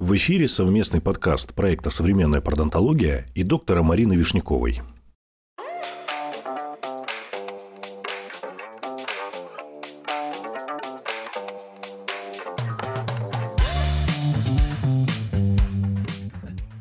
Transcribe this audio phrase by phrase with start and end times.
[0.00, 4.80] В эфире совместный подкаст проекта «Современная пародонтология» и доктора Марины Вишняковой.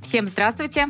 [0.02, 0.88] Всем здравствуйте!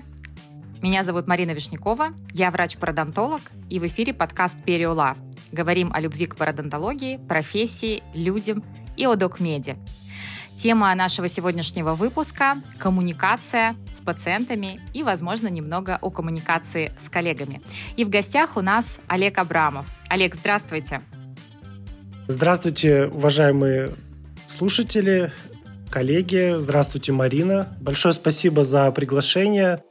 [0.83, 3.41] Меня зовут Марина Вишнякова, я врач-пародонтолог,
[3.71, 5.17] и в эфире подкаст «Периолав».
[5.51, 8.63] Говорим о любви к пародонтологии, профессии, людям
[8.97, 9.79] и о докмеде–
[10.59, 17.61] Тема нашего сегодняшнего выпуска– коммуникация с пациентами и, возможно, немного о коммуникации с коллегами.
[17.95, 19.85] И в гостях у нас Олег Абрамов.
[20.09, 20.99] Олег, здравствуйте.
[22.27, 23.91] Здравствуйте, уважаемые
[24.47, 25.31] слушатели,
[25.89, 26.55] коллеги.
[26.57, 27.73] Здравствуйте, Марина.
[27.79, 29.81] Большое спасибо за приглашение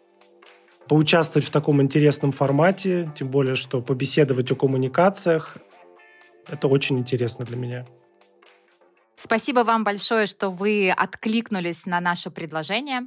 [0.87, 5.57] поучаствовать в таком интересном формате, тем более, что побеседовать о коммуникациях.
[6.47, 7.87] Это очень интересно для меня.
[9.21, 13.01] Спасибо вам большое, что вы откликнулись на наше предложение.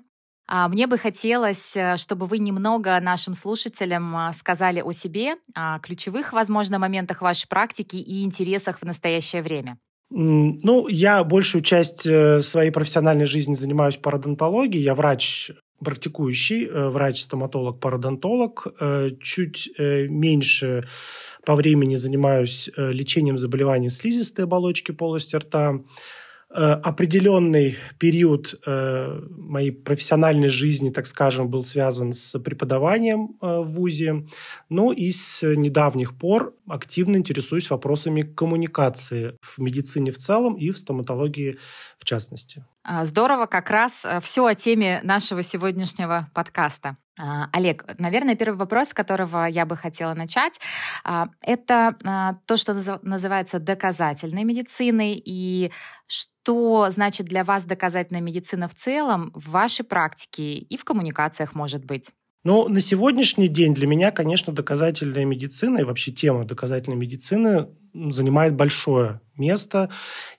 [0.45, 5.79] А, мне бы хотелось, э, чтобы вы немного нашим слушателям а, сказали о себе, о
[5.79, 9.77] ключевых, возможно, моментах вашей практики и интересах в настоящее время.
[10.09, 14.84] Ну, я большую часть э, своей профессиональной жизни занимаюсь пародонтологией.
[14.84, 15.51] Я врач
[15.82, 18.67] практикующий, э, врач-стоматолог, пародонтолог.
[19.21, 20.89] Чуть меньше
[21.45, 25.79] по времени занимаюсь э, лечением заболеваний слизистой оболочки полости рта.
[26.53, 34.25] Э, определенный период э, моей профессиональной жизни, так скажем, был связан с преподаванием в ВУЗе.
[34.70, 40.77] Ну и с недавних пор активно интересуюсь вопросами коммуникации в медицине в целом и в
[40.77, 41.57] стоматологии
[41.98, 42.65] в частности.
[42.83, 46.98] А, здорово, как раз все о теме нашего сегодняшнего подкаста.
[47.21, 50.59] А, Олег, наверное, первый вопрос, с которого я бы хотела начать,
[51.03, 55.71] а, это а, то, что называется доказательной медициной, и
[56.07, 61.85] что значит для вас доказательная медицина в целом в вашей практике и в коммуникациях, может
[61.85, 62.09] быть?
[62.43, 68.56] Ну, на сегодняшний день для меня, конечно, доказательная медицина и вообще тема доказательной медицины занимает
[68.56, 69.90] большое место.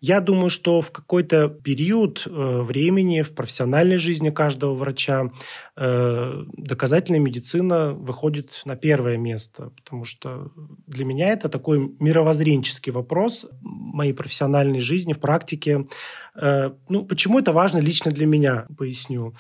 [0.01, 2.31] Я думаю, что в какой-то период э,
[2.63, 5.31] времени в профессиональной жизни каждого врача
[5.77, 10.53] э, доказательная медицина выходит на первое место, потому что
[10.87, 15.87] для меня это такой мировоззренческий вопрос моей профессиональной жизни, в практике.
[16.35, 19.35] Э, ну, почему это важно лично для меня, поясню.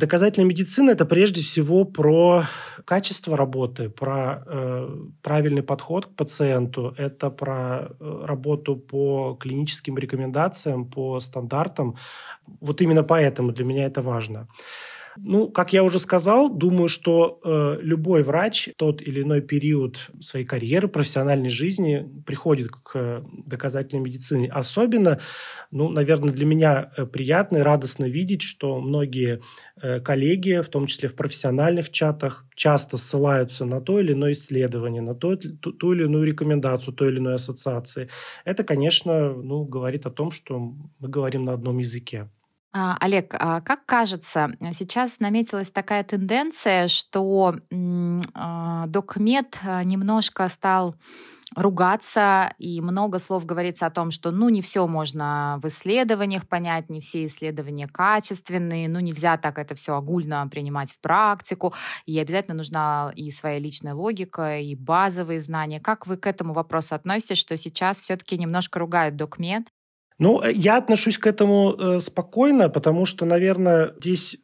[0.00, 2.46] Доказательная медицина– это прежде всего про
[2.86, 4.88] качество работы, про э,
[5.20, 11.96] правильный подход к пациенту, это про э, работу по клиническим рекомендациям, по стандартам.
[12.60, 14.48] Вот именно поэтому для меня это важно.
[15.22, 20.46] Ну, как я уже сказал, думаю, что э, любой врач тот или иной период своей
[20.46, 24.48] карьеры, профессиональной жизни приходит к э, доказательной медицине.
[24.50, 25.20] Особенно,
[25.70, 29.42] ну, наверное, для меня э, приятно и радостно видеть, что многие
[29.82, 35.02] э, коллеги, в том числе в профессиональных чатах, часто ссылаются на то или иное исследование,
[35.02, 38.08] на то, ту, ту или иную рекомендацию той или иной ассоциации.
[38.46, 42.30] Это, конечно, ну, говорит о том, что мы говорим на одном языке.
[42.72, 47.56] А, Олег, а как кажется, сейчас наметилась такая тенденция, что
[48.34, 50.94] а, докмед немножко стал
[51.56, 56.88] ругаться, и много слов говорится о том, что ну не все можно в исследованиях понять,
[56.88, 61.74] не все исследования качественные, ну нельзя так это все огульно принимать в практику,
[62.06, 65.80] и обязательно нужна и своя личная логика, и базовые знания.
[65.80, 69.64] Как вы к этому вопросу относитесь, что сейчас все-таки немножко ругают докмед?
[70.20, 74.36] Ну, э, я отношусь к этому э, спокойно, потому что, наверное, здесь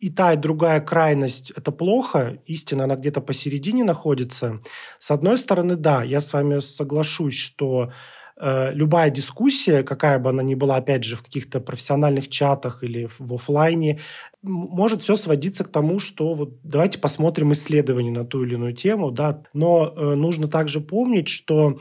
[0.00, 2.38] и та, и другая крайность– это плохо.
[2.46, 4.60] Истина, она где-то посередине находится.
[4.98, 7.92] С одной стороны, да, я с вами соглашусь, что
[8.40, 13.10] э, любая дискуссия, какая бы она ни была, опять же, в каких-то профессиональных чатах или
[13.18, 14.00] в офлайне,
[14.40, 19.10] может все сводиться к тому, что вот давайте посмотрим исследования на ту или иную тему,
[19.10, 21.78] да, но э, нужно также помнить, что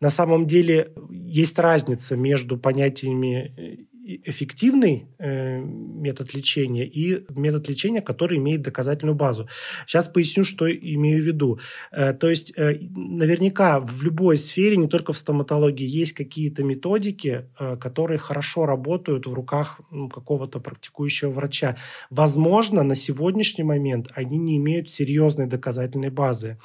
[0.00, 8.00] на самом деле есть разница между понятиями э, эффективный э, метод лечения и метод лечения,
[8.00, 9.48] который имеет доказательную базу.
[9.86, 11.58] Сейчас поясню, что имею в виду.
[11.90, 17.46] Э, то есть э, наверняка в любой сфере, не только в стоматологии, есть какие-то методики,
[17.58, 21.76] э, которые хорошо работают в руках ну, какого-то практикующего врача.
[22.10, 26.58] Возможно, на сегодняшний момент они не имеют серьезной доказательной базы.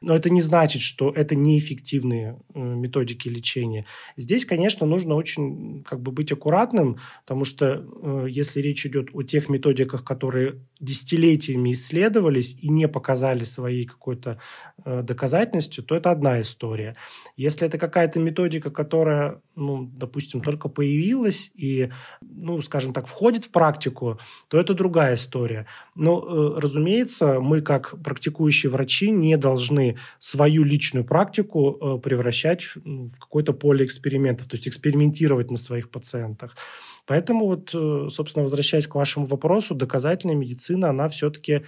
[0.00, 3.84] Но это не значит, что это неэффективные э, методики лечения.
[4.16, 9.08] Здесь, конечно, нужно очень как бы быть аккуратным, медицинам, потому что э, если речь идет
[9.12, 14.38] о тех методиках, которые десятилетиями исследовались и не показали своей какой-то
[14.84, 16.96] э, доказательностью, то это одна история.
[17.36, 21.90] Если это какая-то методика, которая, ну, допустим, только появилась и,
[22.20, 24.18] ну, скажем так, входит в практику,
[24.48, 25.66] то это другая история.
[25.94, 33.52] Но, э, разумеется, мы как практикующие врачи не должны свою личную практику превращать в какое-то
[33.52, 36.56] поле экспериментов, то есть экспериментировать на своих пациентах.
[37.06, 41.62] Поэтому вот, э, собственно, возвращаясь к вашему вопросу, доказательная медицина, она все-таки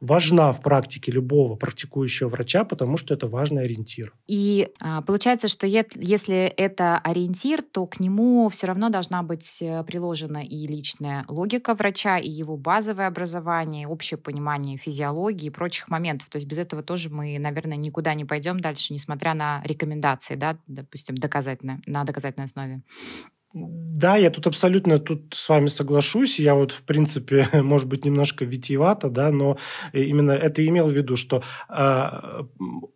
[0.00, 4.14] важна в практике любого практикующего врача, потому что это важный ориентир.
[4.26, 9.82] И а, получается, что если это ориентир, то к нему все равно должна быть э,
[9.84, 15.88] приложена и личная логика врача, и его базовое образование, и общее понимание физиологии и прочих
[15.88, 16.28] моментов.
[16.28, 20.58] То есть без этого тоже мы, наверное, никуда не пойдем дальше, несмотря на рекомендации, да,
[20.66, 22.82] допустим, доказательно, на доказательной основе.
[23.98, 26.38] Да, я тут абсолютно тут с вами соглашусь.
[26.38, 29.56] Я вот, в принципе, может быть, немножко витиевато, да, но
[29.92, 32.42] именно это имел в виду, что э,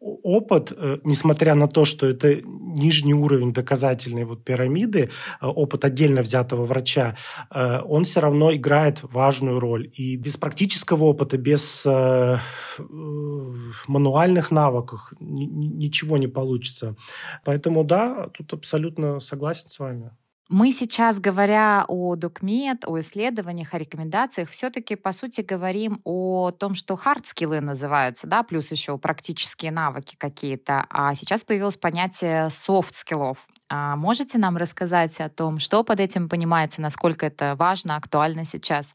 [0.00, 5.10] опыт, э, несмотря на то, что это нижний уровень доказательной вот пирамиды,
[5.40, 7.16] э, опыт отдельно взятого врача,
[7.50, 9.90] э, он все равно играет важную роль.
[9.92, 12.38] И без практического опыта, без э,
[12.78, 12.82] э
[13.88, 16.94] мануальных навыков ничего не получится.
[17.44, 20.10] Поэтому да, тут абсолютно согласен с вами.
[20.48, 26.74] Мы сейчас, говоря о докмеде, о исследованиях, о рекомендациях, все-таки, по сути, говорим о том,
[26.74, 30.84] что hard skill ы называются, да, плюс еще практические навыки какие-то.
[30.90, 33.38] А сейчас появилось понятие soft skill ов.
[33.70, 38.94] А можете нам рассказать о том, что под этим понимается, насколько это важно, актуально сейчас?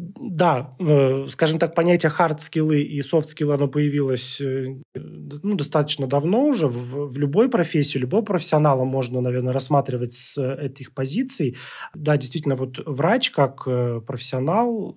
[0.00, 4.76] Да, э, скажем так, понятие hard skill ы и soft skill ы, оно появилось э,
[4.94, 6.68] ну, достаточно давно уже.
[6.68, 11.56] В, в любой профессии, любого профессионала можно, наверное, рассматривать с этих позиций.
[11.94, 14.96] Да, действительно, вот врач как э, профессионал,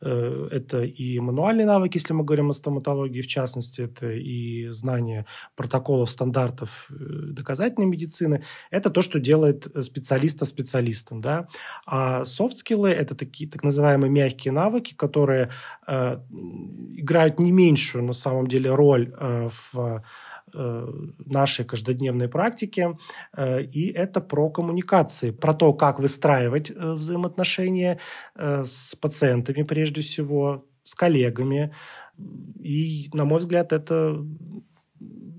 [0.00, 6.10] это и мануальные навыки, если мы говорим о стоматологии, в частности, это и знание протоколов,
[6.10, 8.42] стандартов доказательной медицины.
[8.72, 11.20] Это то, что делает специалиста специалистом.
[11.20, 11.46] Да?
[11.86, 15.50] А софт-скиллы– это такие так называемые мягкие навыки, которые
[15.86, 16.18] э,
[16.96, 20.02] играют не меньшую на самом деле роль э, в
[20.54, 20.92] э,
[21.26, 22.96] нашей каждодневной практике.
[23.74, 27.98] И это про коммуникации, про то, как выстраивать взаимоотношения
[28.36, 31.74] с пациентами прежде всего, с коллегами.
[32.62, 34.24] И, на мой взгляд, это,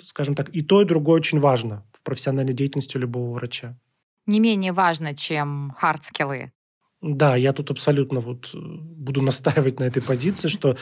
[0.03, 3.75] скажем так, и то, и другое очень важно в профессиональной деятельности любого врача.
[4.27, 6.51] Не менее важно, чем hard skill ы.
[7.01, 10.77] Да, я тут абсолютно вот э, буду настаивать на этой позиции, что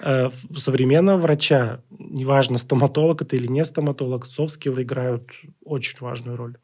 [0.00, 5.30] э, современного врача, неважно, стоматолог это или не стоматолог, софт-скиллы играют
[5.64, 6.58] очень важную роль.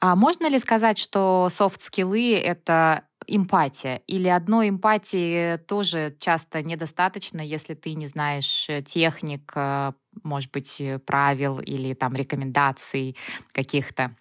[0.00, 4.02] А можно ли сказать, что софт-скиллы— это эмпатия?
[4.08, 9.92] Или одной эмпатии тоже часто недостаточно, если ты не знаешь э, техник, э,
[10.24, 13.16] может быть, правил или там рекомендаций
[13.52, 14.16] каких-то?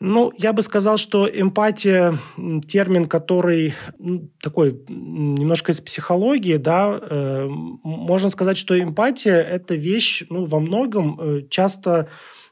[0.00, 2.18] Ну, я бы сказал, что эмпатия–
[2.68, 3.74] термин, который
[4.40, 7.00] такой немножко из психологии, да.
[7.00, 12.08] Э, можно сказать, что эмпатия– это вещь, ну, во многом э, часто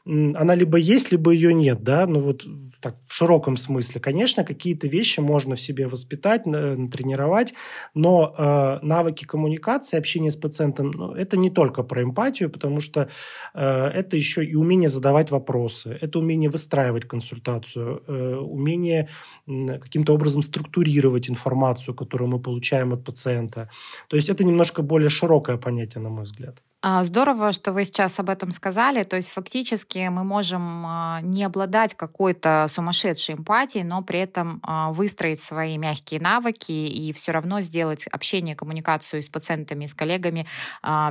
[0.07, 2.45] она либо есть, либо ее нет, да, ну вот
[2.79, 3.99] так, в широком смысле.
[3.99, 7.53] Конечно, какие-то вещи можно в себе воспитать, натренировать,
[7.93, 13.09] но э, навыки коммуникации, общения с пациентом, ну, это не только про эмпатию, потому что
[13.53, 19.09] э, это еще и умение задавать вопросы, это умение выстраивать консультацию, э, умение
[19.47, 23.69] э, каким-то образом структурировать информацию, которую мы получаем от пациента.
[24.07, 26.63] То есть это немножко более широкое понятие, на мой взгляд.
[26.81, 29.03] А, здорово, что вы сейчас об этом сказали.
[29.03, 34.91] То есть фактически мы можем а, не обладать какой-то сумасшедшей эмпатией, но при этом а,
[34.91, 40.45] выстроить свои мягкие навыки и все равно сделать общение, коммуникацию с пациентами, с коллегами,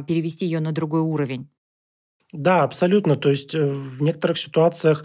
[0.07, 1.49] перевести ее на другой уровень.
[2.33, 3.17] Да, абсолютно.
[3.17, 5.05] То есть э, в некоторых ситуациях,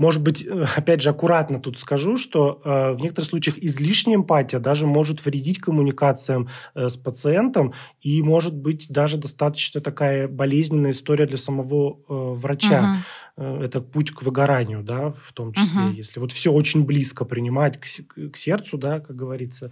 [0.00, 4.58] может быть, э, опять же, аккуратно тут скажу, что э, в некоторых случаях излишняя эмпатия
[4.58, 11.26] даже может вредить коммуникациям э, с пациентом и может быть даже достаточно такая болезненная история
[11.26, 13.02] для самого э, врача.
[13.36, 13.44] Угу.
[13.44, 15.92] Это путь к выгоранию, да, в том числе, угу.
[15.92, 17.86] если вот все очень близко принимать к,
[18.32, 19.70] к сердцу, да, как говорится.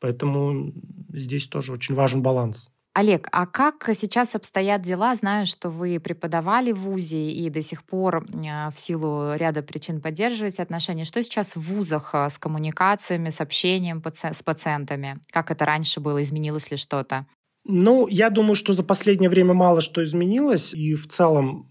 [0.00, 0.72] Поэтому
[1.12, 2.68] здесь тоже очень важен баланс.
[2.98, 5.14] Олег, а как сейчас обстоят дела?
[5.14, 10.00] Знаю, что вы преподавали в ВУЗе и до сих пор а, в силу ряда причин
[10.00, 11.04] поддерживаете отношения.
[11.04, 15.20] Что сейчас в ВУЗах а, с коммуникациями, с общением с пациентами?
[15.30, 16.20] Как это раньше было?
[16.20, 17.24] Изменилось ли что-то?
[17.64, 21.70] Ну, я думаю, что за последнее время мало что изменилось, и в целом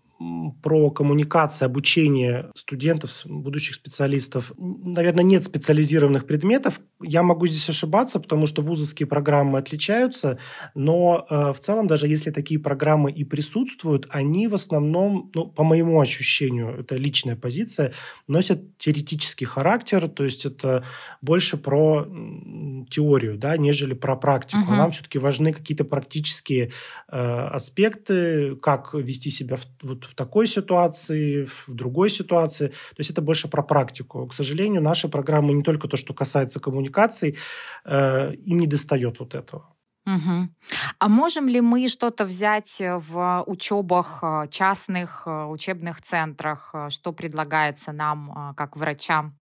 [0.64, 6.80] про коммуникации, обучение студентов, будущих специалистов, наверное, нет специализированных предметов.
[7.02, 10.40] Я могу здесь ошибаться, потому что вузовские программы отличаются,
[10.74, 15.64] но э, в целом, даже если такие программы и присутствуют, они в основном, ну, по
[15.64, 17.94] моему ощущению, это личная позиция,
[18.28, 20.84] носят теоретический характер, то есть это
[21.22, 22.08] больше про
[22.90, 24.72] теорию, да, нежели про практику.
[24.72, 24.78] Uh-huh.
[24.78, 26.72] нам все-таки важны какие-то практические
[27.10, 32.68] э, аспекты, как вести себя в, вот в такой ситуации, в другой ситуации.
[32.68, 34.28] То есть это больше про практику.
[34.28, 37.38] К сожалению, наши программы не только то, что касается коммуникаций,
[37.86, 39.78] э, им не достает вот этого.
[40.08, 40.50] Угу.
[41.00, 47.12] А можем ли мы что-то взять в учебах э, частных э, учебных центрах, э, что
[47.12, 49.38] предлагается нам как врачам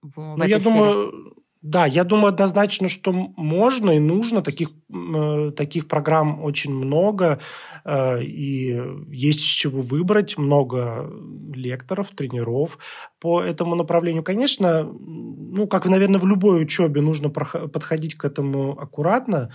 [0.00, 0.76] в, в ну, этой я сфере?
[0.76, 4.42] думаю, да, я думаю однозначно, что можно и нужно.
[4.42, 7.38] Таких, э, таких программ очень много.
[7.84, 10.36] Э, и есть с чего выбрать.
[10.36, 11.08] Много
[11.54, 12.78] лекторов, тренеров
[13.20, 14.24] по этому направлению.
[14.24, 19.52] Конечно, ну, как, наверное, в любой учебе нужно подходить к этому аккуратно,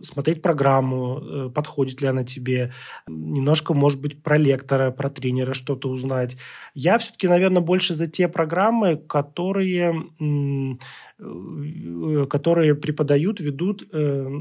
[0.00, 2.72] смотреть программу, э, подходит ли она тебе.
[3.06, 6.38] Немножко, может быть, про лектора, про тренера что-то узнать.
[6.72, 11.09] Я все-таки, наверное, больше за те программы, которые Э,
[12.28, 14.40] которые преподают, ведут э,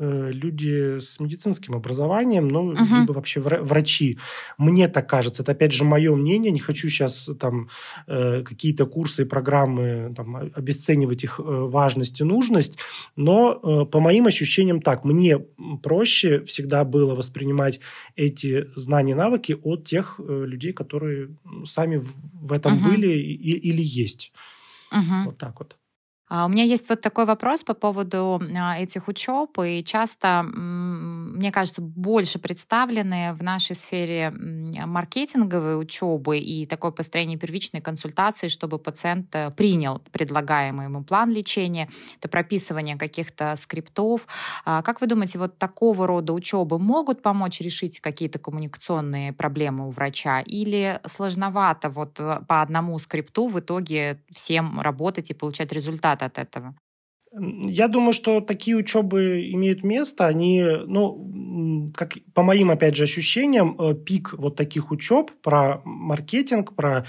[0.00, 3.00] э, люди с медицинским образованием, ну, uh-huh.
[3.00, 4.18] либо вообще врачи.
[4.58, 5.42] Мне так кажется.
[5.42, 6.50] Это, опять же, мое мнение.
[6.50, 7.68] Не хочу сейчас там
[8.06, 12.78] какие-то курсы и программы там, обесценивать их важность и нужность,
[13.16, 15.04] но по моим ощущениям так.
[15.04, 15.38] Мне
[15.82, 17.80] проще всегда было воспринимать
[18.16, 21.28] эти знания и навыки от тех людей, которые
[21.64, 22.90] сами в этом uh-huh.
[22.90, 24.32] были и, или есть.
[24.92, 25.24] Угу.
[25.26, 25.76] Вот так вот.
[26.28, 30.44] А, у меня есть вот такой вопрос по поводу а, этих учеб, и часто,
[31.30, 38.78] мне кажется, больше представлены в нашей сфере маркетинговые учебы и такое построение первичной консультации, чтобы
[38.78, 44.26] пациент э, принял предлагаемый ему план лечения, это прописывание каких-то скриптов.
[44.64, 49.90] А, как вы думаете, вот такого рода учебы могут помочь решить какие-то коммуникационные проблемы у
[49.90, 56.22] врача или сложновато вот э, по одному скрипту в итоге всем работать и получать результат
[56.22, 56.74] от этого?
[57.32, 60.26] Я думаю, что такие учебы имеют место.
[60.26, 66.74] Они, ну, как по моим, опять же, ощущениям, э, пик вот таких учеб про маркетинг,
[66.74, 67.06] про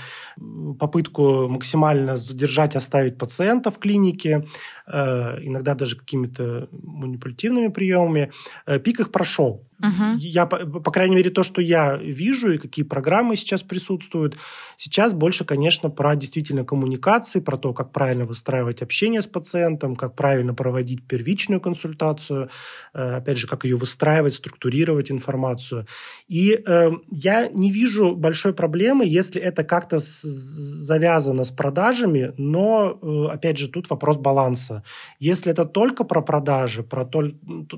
[0.80, 4.46] попытку максимально задержать, оставить пациента в клинике,
[4.86, 4.92] э,
[5.42, 8.32] иногда даже какими-то манипулятивными приемами,
[8.68, 9.66] э, пик их прошел.
[9.82, 10.18] Угу.
[10.20, 14.38] Я, по, по крайней мере, то, что я вижу и какие программы сейчас присутствуют,
[14.78, 20.16] сейчас больше, конечно, про действительно коммуникации, про то, как правильно выстраивать общение с пациентом, как
[20.16, 22.50] правильно проводить первичную консультацию,
[22.94, 25.88] э, опять же, как ее выстраивать, структурировать информацию.
[26.28, 33.00] И э, я не вижу большой проблемы, если это как-то с, завязано с продажами, но,
[33.02, 34.84] э, опять же, тут вопрос баланса.
[35.20, 37.24] Если это только про продажи, про то,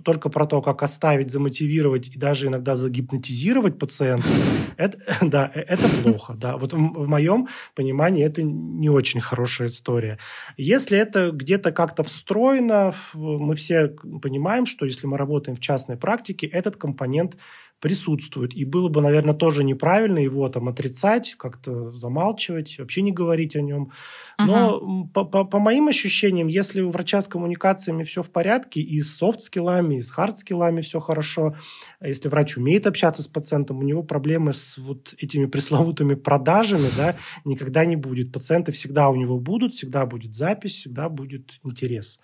[0.04, 4.28] только про то, как оставить, замотивировать манипулировать и даже иногда загипнотизировать пациента,
[4.78, 6.34] это, да, э, это плохо.
[6.34, 6.58] Да.
[6.58, 10.20] Вот в, в моем понимании это не очень хорошая история.
[10.58, 13.88] Если это где-то как-то встроено, мы все
[14.22, 17.38] понимаем, что если мы работаем в частной практике, этот компонент
[17.84, 18.54] присутствует.
[18.54, 23.62] И было бы, наверное, тоже неправильно его там отрицать, как-то замалчивать, вообще не говорить о
[23.62, 23.92] нем.
[24.40, 25.10] Но uh-huh.
[25.14, 29.18] по, по, по моим ощущениям, если у врача с коммуникациями все в порядке, и с
[29.18, 31.56] софт-скиллами, и с хард-скиллами все хорошо,
[32.02, 37.16] если врач умеет общаться с пациентом, у него проблемы с вот этими пресловутыми продажами да,
[37.46, 38.32] никогда не будет.
[38.32, 42.20] Пациенты всегда у него будут, всегда будет запись, всегда будет интерес.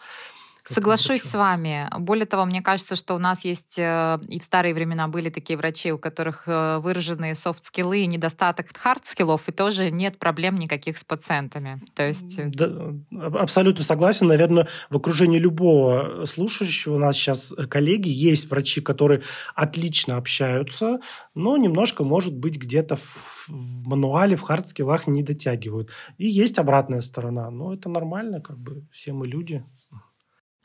[0.64, 1.90] Соглашусь с вами.
[2.00, 5.58] Более того, мне кажется, что у нас есть э, и в старые времена были такие
[5.58, 11.04] врачи, у которых э, выраженные софт-скиллы и недостаток хард-скиллов, и тоже нет проблем никаких с
[11.04, 11.82] пациентами.
[11.96, 12.40] То есть...
[12.40, 12.94] Э, да,
[13.40, 14.28] абсолютно согласен.
[14.28, 19.22] Наверное, в окружении любого слушающего у нас сейчас коллеги есть врачи, которые
[19.56, 21.00] отлично общаются,
[21.36, 25.90] но немножко, может быть, где-то в мануале, в хард-скиллах не дотягивают.
[26.18, 27.50] И есть обратная сторона.
[27.50, 29.64] Но это нормально, как бы все мы люди.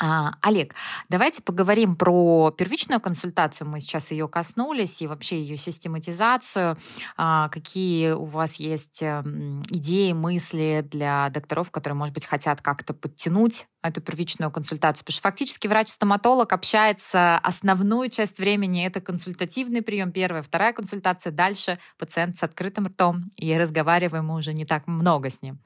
[0.06, 0.74] А, Олег,
[1.08, 3.66] давайте поговорим про первичную консультацию.
[3.66, 6.76] Мы сейчас ее коснулись и вообще ее систематизацию.
[7.16, 12.92] А, какие у вас есть эм, идеи, мысли для докторов, которые, может быть, хотят как-то
[12.92, 15.06] подтянуть эту первичную консультацию?
[15.06, 18.84] Потому что фактически врач-стоматолог общается основную часть времени.
[18.84, 21.32] Это консультативный прием, первая, вторая консультация.
[21.32, 25.60] Дальше пациент с открытым ртом, и разговариваем мы уже не так много с ним.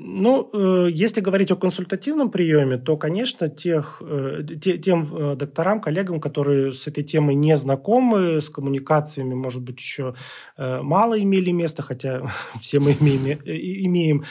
[0.00, 5.80] Ну, э, если говорить о консультативном приеме, то, конечно, тех, э, те, тем э, докторам,
[5.80, 10.14] коллегам, которые с этой темой не знакомы, с коммуникациями, может быть, еще
[10.56, 12.22] мало имели место, хотя
[12.60, 14.24] все мы имеем, имеем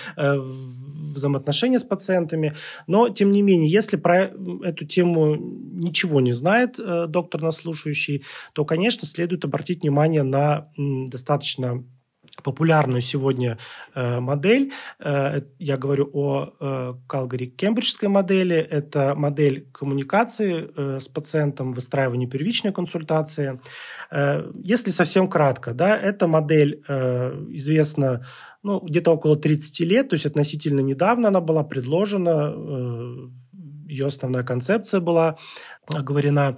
[1.15, 2.53] взаимоотношения с пациентами.
[2.87, 4.31] Но, тем не менее, если про
[4.63, 11.83] эту тему ничего не знает доктор нас слушающий, то, конечно, следует обратить внимание на достаточно
[12.43, 13.57] популярную сегодня
[13.95, 14.71] э, модель.
[14.99, 18.55] Э, я говорю о э, Калгари-Кембриджской модели.
[18.55, 23.59] Это модель коммуникации э, с пациентом, выстраивания первичной консультации.
[24.11, 28.25] Э, если совсем кратко, да, эта модель э, известна
[28.63, 33.29] ну, где-то около 30 лет, то есть относительно недавно она была предложена э,
[33.87, 35.37] ее основная концепция была
[35.95, 36.57] оговорена.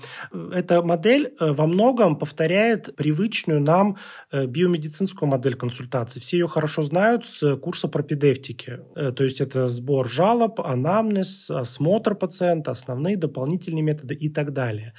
[0.51, 3.97] Эта модель э, во многом повторяет привычную нам
[4.31, 6.19] э, биомедицинскую модель консультации.
[6.19, 8.79] Все ее хорошо знают с курса пропедевтики.
[8.95, 14.93] Э, то есть это сбор жалоб, анамнез, осмотр пациента, основные дополнительные методы и так далее.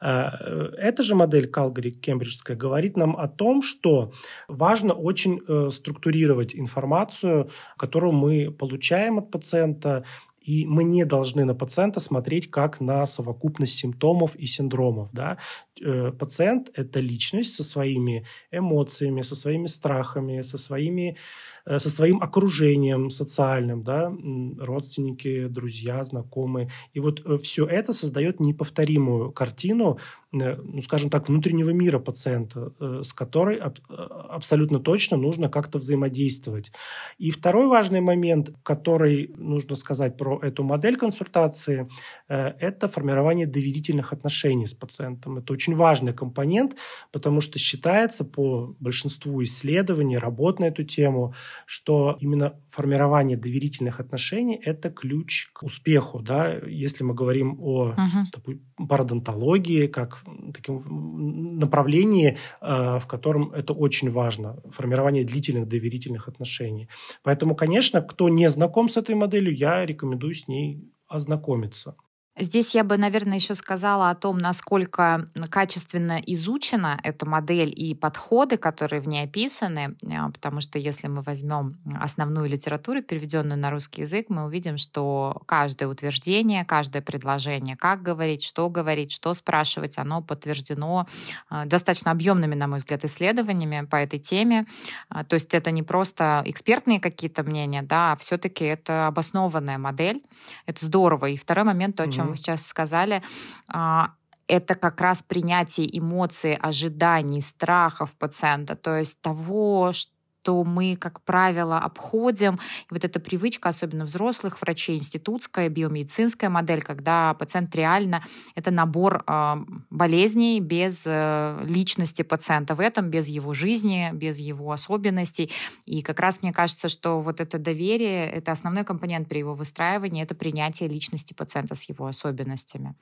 [0.00, 4.12] Эта же модель Калгари кембриджская говорит нам о том, что
[4.48, 5.40] важно очень
[5.70, 10.04] структурировать информацию, которую мы получаем от пациента,
[10.46, 15.08] и мы не должны на пациента смотреть как на совокупность симптомов и синдромов.
[15.12, 15.38] Да?
[15.82, 21.16] Э, пациент– это личность со своими эмоциями, со своими страхами, со, своими,
[21.66, 24.12] со своим окружением социальным, да?
[24.58, 26.70] родственники, друзья, знакомые.
[26.92, 29.98] И вот э, все это создает неповторимую картину,
[30.32, 36.72] ну, скажем так, внутреннего мира пациента, с которой абсолютно точно нужно как-то взаимодействовать.
[37.16, 41.88] И второй важный момент, который нужно сказать про эту модель консультации,
[42.28, 45.38] это формирование доверительных отношений с пациентом.
[45.38, 46.76] Это очень важный компонент,
[47.12, 51.34] потому что считается по большинству исследований, работ на эту тему,
[51.64, 56.20] что именно формирование доверительных отношений– это ключ к успеху.
[56.20, 56.52] Да?
[56.66, 58.30] Если мы говорим о uh-huh.
[58.32, 60.22] такой пародонтологии, как
[60.54, 66.88] таком направлении, э, в котором это очень важно, формирование длительных доверительных отношений.
[67.22, 71.94] Поэтому, конечно, кто не знаком с этой моделью, я рекомендую с ней ознакомиться.
[72.38, 78.58] Здесь я бы, наверное, еще сказала о том, насколько качественно изучена эта модель и подходы,
[78.58, 84.02] которые в ней описаны, а, потому что если мы возьмем основную литературу, переведенную на русский
[84.02, 90.20] язык, мы увидим, что каждое утверждение, каждое предложение, как говорить, что говорить, что спрашивать, оно
[90.20, 91.06] подтверждено
[91.48, 94.66] а, достаточно объемными, на мой взгляд, исследованиями по этой теме.
[95.08, 100.22] А, то есть это не просто экспертные какие-то мнения, да, а все-таки это обоснованная модель.
[100.66, 101.30] Это здорово.
[101.30, 103.22] И второй момент, то, о чем вы сейчас сказали,
[103.68, 104.12] а,
[104.48, 110.12] это как раз принятие эмоций, ожиданий, страхов пациента, то есть того, что
[110.46, 112.54] что мы, как правило, обходим.
[112.54, 118.22] И вот эта привычка, особенно взрослых врачей, институтская, биомедицинская модель, когда пациент реально
[118.54, 119.56] это набор э,
[119.90, 125.50] болезней без э, личности пациента в этом, без его жизни, без его особенностей.
[125.84, 130.22] И как раз мне кажется, что вот это доверие, это основной компонент при его выстраивании,
[130.22, 132.94] это принятие личности пациента с его особенностями.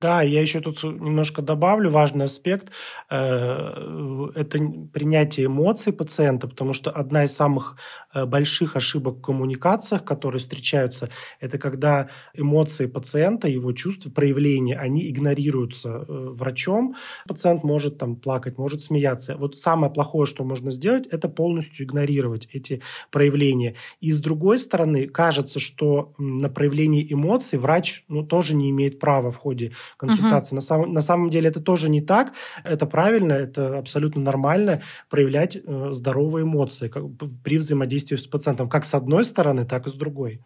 [0.00, 2.70] Да, я еще тут немножко добавлю важный аспект.
[3.10, 4.58] Э, это
[4.94, 7.76] принятие эмоций пациента, потому что одна из самых
[8.14, 15.06] э, больших ошибок в коммуникациях, которые встречаются, это когда эмоции пациента, его чувства, проявления, они
[15.06, 16.96] игнорируются э, врачом.
[17.28, 19.36] Пациент может там плакать, может смеяться.
[19.36, 23.74] Вот самое плохое, что можно сделать, это полностью игнорировать эти проявления.
[24.00, 29.30] И с другой стороны, кажется, что на проявление эмоций врач ну, тоже не имеет права
[29.30, 30.54] в ходе консультации.
[30.54, 30.56] Угу.
[30.56, 32.32] На, самом, на самом деле это тоже не так.
[32.64, 37.04] Это правильно, это абсолютно нормально проявлять э, здоровые эмоции как,
[37.42, 40.40] при взаимодействии с пациентом, как с одной стороны, так и с другой.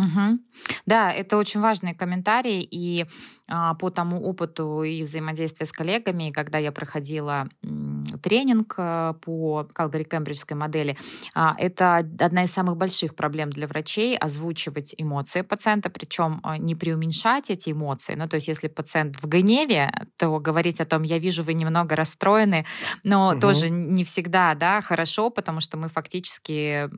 [0.00, 0.38] Угу.
[0.86, 2.66] Да, это очень важный комментарий.
[2.70, 3.04] И
[3.48, 7.48] а, по тому опыту и взаимодействия с коллегами, когда я проходила
[8.22, 10.96] тренинг а, по Калгари-Кембриджской модели,
[11.34, 16.74] а, это одна из самых больших проблем для врачей озвучивать эмоции пациента, причем а, не
[16.74, 18.14] преуменьшать эти эмоции.
[18.14, 21.94] Ну, то есть, если пациент в гневе, то говорить о том, я вижу, вы немного
[21.94, 22.64] расстроены,
[23.04, 23.40] но угу.
[23.40, 26.88] тоже не всегда, да, хорошо, потому что мы фактически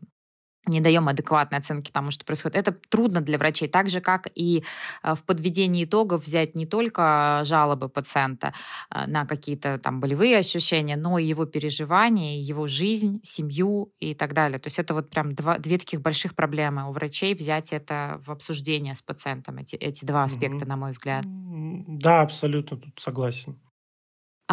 [0.66, 2.56] не даем адекватной оценки тому, что происходит.
[2.56, 4.64] Это трудно для врачей, так же, как и
[5.02, 8.52] э, в подведении итогов взять не только жалобы пациента
[8.90, 14.34] э, на какие-то там болевые ощущения, но и его переживания, его жизнь, семью и так
[14.34, 14.58] далее.
[14.58, 18.30] То есть это вот прям два, две таких больших проблемы у врачей взять это в
[18.30, 20.68] обсуждение с пациентом, эти, эти два аспекта, mm-hmm.
[20.68, 21.24] на мой взгляд.
[21.26, 23.58] Да, абсолютно тут согласен.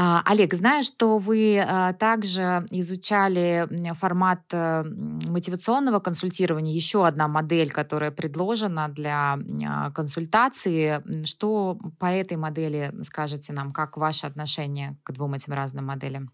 [0.02, 4.86] А, Олег, знаю, что вы а, также изучали формат э,
[5.28, 6.74] мотивационного консультирования.
[6.74, 11.04] Еще одна модель, которая предложена для а, консультации.
[11.26, 13.72] Что по этой модели скажете нам?
[13.72, 16.32] Как ваше отношение к двум этим разным моделям?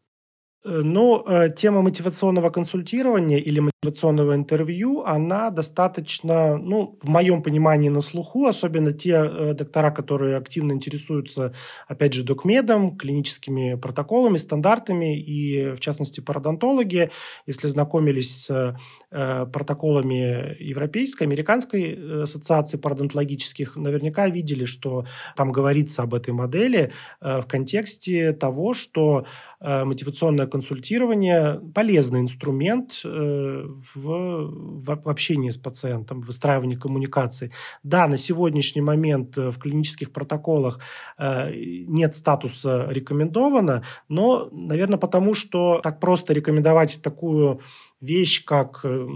[0.64, 7.90] Э, ну, э, тема мотивационного консультирования или мотивационного интервью, она достаточно, ну, в моем понимании,
[7.90, 11.54] на слуху, особенно те э, доктора, которые активно интересуются,
[11.88, 17.12] опять же, докмедом, клиническими протоколами, стандартами и, в частности, пародонтологи,
[17.48, 18.78] если знакомились с
[19.10, 25.06] протоколами Европейской, Американской ассоциации пародонтологических, наверняка видели, что
[25.38, 29.26] там говорится об этой модели в контексте того, что
[29.62, 34.52] мотивационное консультирование полезный инструмент э, в,
[34.86, 37.52] в общении с пациентом, в выстраивании коммуникации.
[37.84, 40.80] Да, на сегодняшний момент э, в клинических протоколах
[41.18, 41.52] э,
[41.88, 47.62] нет статуса рекомендовано, но, наверное, потому что так просто рекомендовать такую
[48.06, 49.08] вещь, как э,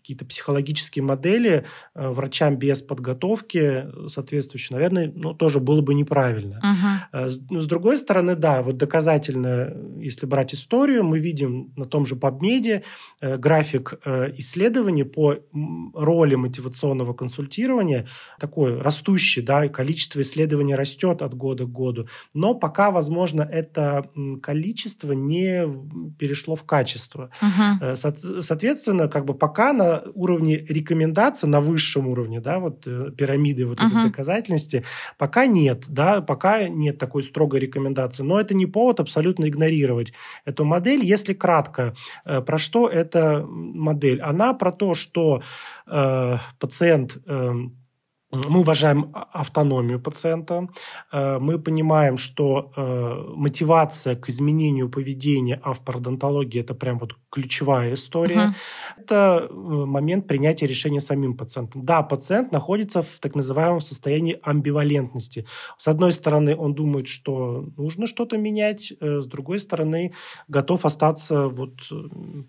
[0.00, 6.60] какие-то психологические модели э, врачам без подготовки соответствующей, наверное, ну, тоже было бы неправильно.
[7.12, 7.28] Uh-huh.
[7.28, 12.82] С другой стороны, да, вот доказательно, если брать историю, мы видим на том же PubMed
[13.20, 13.94] график
[14.36, 15.36] исследований по
[15.94, 18.08] роли мотивационного консультирования,
[18.40, 24.10] такой растущий, да, и количество исследований растет от года к году, но пока, возможно, это
[24.42, 25.66] количество не
[26.18, 27.30] перешло в качество.
[27.40, 27.94] Uh-huh.
[28.16, 33.78] Соответственно, как бы пока на уровне рекомендаций, на высшем уровне, да, вот э, пирамиды вот
[33.78, 33.86] uh-huh.
[33.86, 34.84] этой доказательности,
[35.18, 38.22] пока нет, да, пока нет такой строгой рекомендации.
[38.22, 40.12] Но это не повод абсолютно игнорировать
[40.44, 41.04] эту модель.
[41.04, 41.94] Если кратко,
[42.24, 44.20] э, про что эта модель?
[44.20, 45.42] Она про то, что
[45.86, 47.52] э, пациент э,
[48.30, 50.68] мы уважаем а, автономию пациента,
[51.12, 57.16] э, мы понимаем, что э, мотивация к изменению поведения, а в пародонтологии это прям вот
[57.30, 58.54] ключевая история, угу.
[58.98, 61.86] это э, момент принятия решения самим пациентом.
[61.86, 65.46] Да, пациент находится в так называемом состоянии амбивалентности.
[65.78, 70.12] С одной стороны, он думает, что нужно что-то менять, с другой стороны,
[70.48, 71.72] готов остаться вот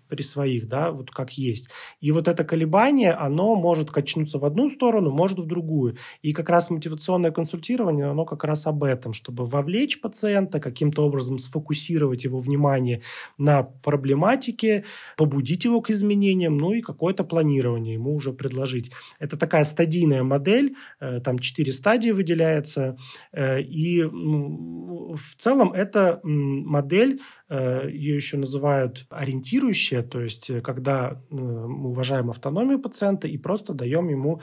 [0.08, 1.70] при своих, да, вот как есть.
[2.00, 5.96] И вот это колебание, оно может качнуться в одну сторону, может в другую другую.
[6.22, 11.38] И как раз мотивационное консультирование, оно как раз об этом, чтобы вовлечь пациента, каким-то образом
[11.38, 13.00] сфокусировать его внимание
[13.38, 14.84] на проблематике,
[15.16, 18.90] побудить его к изменениям, ну и какое-то планирование ему уже предложить.
[19.20, 22.96] Это такая стадийная модель, э, там четыре стадии выделяется,
[23.32, 31.90] э, и в целом это модель, э, ее еще называют ориентирующая, то есть когда мы
[31.90, 34.40] уважаем автономию пациента и просто даем ему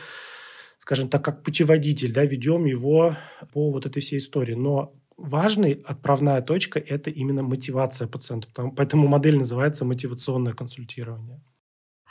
[0.87, 3.17] скажем так, как путеводитель, да, ведем его
[3.51, 4.53] по вот этой всей истории.
[4.53, 8.47] Но важной отправная точка– это именно мотивация пациента.
[8.53, 11.41] Поэтому модель называется мотивационное консультирование.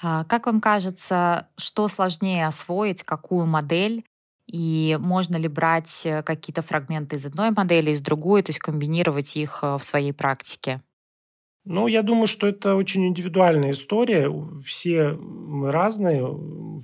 [0.03, 4.05] А как вам кажется, что сложнее освоить, какую модель?
[4.47, 9.39] И можно ли брать э, какие-то фрагменты из одной модели, из другой, то есть комбинировать
[9.39, 10.83] их э, в своей практике?
[11.69, 14.33] Ну, я думаю, что это очень индивидуальная история.
[14.65, 16.25] Все мы разные,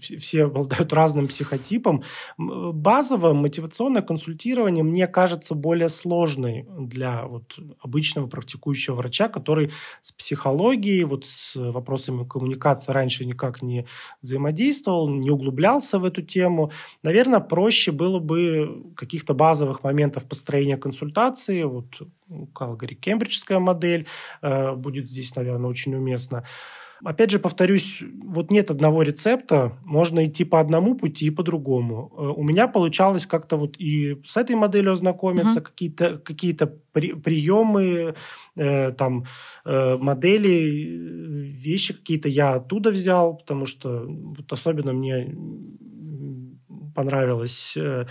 [0.00, 2.02] все обладают разным психотипом.
[2.36, 11.04] Базово мотивационное консультирование мне кажется более сложной для вот обычного практикующего врача, который с психологией,
[11.04, 13.86] вот с вопросами коммуникации раньше никак не
[14.20, 16.72] взаимодействовал, не углублялся в эту тему.
[17.04, 21.86] Наверное, проще было бы каких-то базовых моментов построения консультации, вот
[22.54, 24.06] Калгари, кембриджская модель
[24.42, 26.44] э, будет здесь, наверное, очень уместно.
[27.04, 32.12] Опять же, повторюсь, вот нет одного рецепта, можно идти по одному пути и по другому.
[32.16, 35.62] Э, у меня получалось как-то вот и с этой моделью ознакомиться, uh-huh.
[35.62, 36.56] какие-то какие
[36.92, 38.14] при, приемы,
[38.54, 39.24] э, там
[39.64, 45.34] э, модели, вещи какие-то я оттуда взял, потому что вот особенно мне
[46.94, 48.06] понравилось э,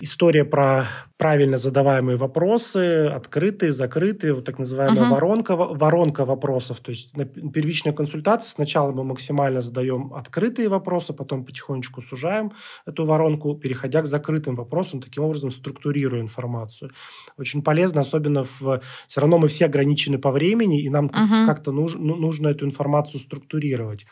[0.00, 0.88] история про
[1.20, 5.10] правильно задаваемые вопросы, открытые, закрытые, вот так называемая uh-huh.
[5.10, 6.80] воронка, воронка вопросов.
[6.80, 12.52] То есть на первичной консультации сначала мы максимально задаем открытые вопросы, потом потихонечку сужаем
[12.86, 16.90] эту воронку, переходя к закрытым вопросам, таким образом структурируя информацию.
[17.36, 18.80] Очень полезно, особенно в...
[19.06, 21.44] Все равно мы все ограничены по времени, и нам uh-huh.
[21.44, 24.06] как-то нужно, ну, нужно эту информацию структурировать.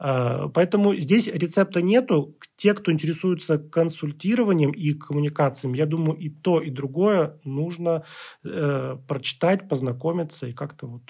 [0.00, 2.36] А, поэтому здесь рецепта нету.
[2.56, 4.94] Те, кто интересуется консультированием и
[5.30, 8.04] коммуникациями, я думаю, и то, и другое нужно
[8.44, 11.02] э, прочитать, познакомиться и как-то вот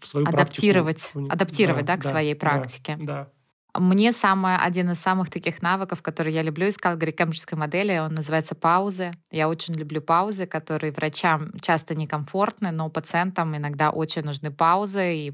[0.00, 1.32] в свою адаптировать, практику.
[1.32, 2.96] Адаптировать, да, да к да, своей практике.
[3.00, 3.30] Да, да.
[3.78, 8.14] Мне самое, один из самых таких навыков, который я люблю из Калгари Кембриджской модели, он
[8.14, 9.12] называется паузы.
[9.30, 15.14] Я очень люблю паузы, которые врачам часто некомфортны, но пациентам иногда очень нужны паузы.
[15.14, 15.32] И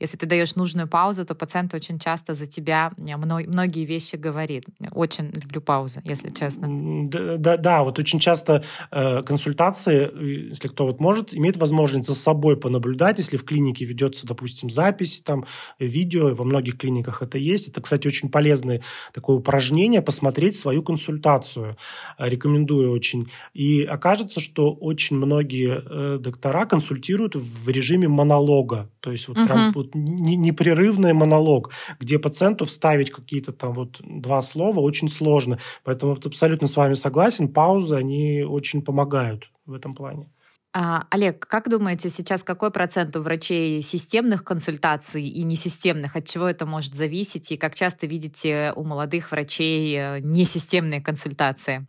[0.00, 4.64] если ты даешь нужную паузу, то пациент очень часто за тебя многие вещи говорит.
[4.92, 7.08] Очень люблю паузы, если честно.
[7.08, 12.14] Да, да, да вот очень часто э, консультации, если кто вот может, имеет возможность за
[12.14, 15.44] собой понаблюдать, если в клинике ведется, допустим, запись, там,
[15.78, 18.82] видео, во многих клиниках это есть, это, кстати, очень полезное
[19.12, 21.76] такое упражнение, посмотреть свою консультацию.
[22.18, 23.30] Рекомендую очень.
[23.52, 28.88] И окажется, что очень многие э, доктора консультируют в режиме монолога.
[29.00, 29.46] То есть вот uh-huh.
[29.46, 35.58] прям вот непрерывный монолог, где пациенту вставить какие-то там вот два слова очень сложно.
[35.82, 37.48] Поэтому вот абсолютно с вами согласен.
[37.48, 40.28] Паузы, они очень помогают в этом плане.
[40.76, 46.16] А, Олег, как думаете, сейчас какой процент у врачей системных консультаций и несистемных?
[46.16, 47.52] От чего это может зависеть?
[47.52, 51.86] И как часто видите у молодых врачей э, несистемные консультации?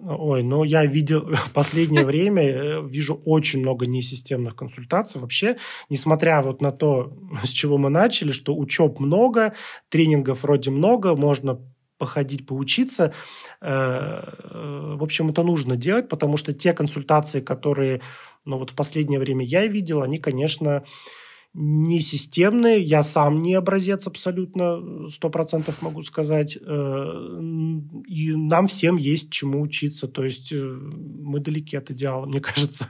[0.00, 5.20] Ой, ну я видел в последнее время, э, вижу очень много несистемных консультаций.
[5.20, 5.58] Вообще,
[5.90, 7.12] несмотря вот на то,
[7.44, 9.52] с чего мы начали, что учеб много,
[9.90, 11.60] тренингов вроде много, можно
[11.98, 13.12] походить, поучиться.
[13.60, 18.00] Э, в общем, это нужно делать, потому что те консультации, которые
[18.44, 20.84] ну, вот в последнее время я видел, они, конечно,
[21.52, 22.82] не системные.
[22.82, 26.56] Я сам не образец абсолютно, сто процентов могу сказать.
[26.60, 27.40] Э,
[28.06, 30.06] и нам всем есть чему учиться.
[30.06, 32.88] То есть э, мы далеки от идеала, мне кажется.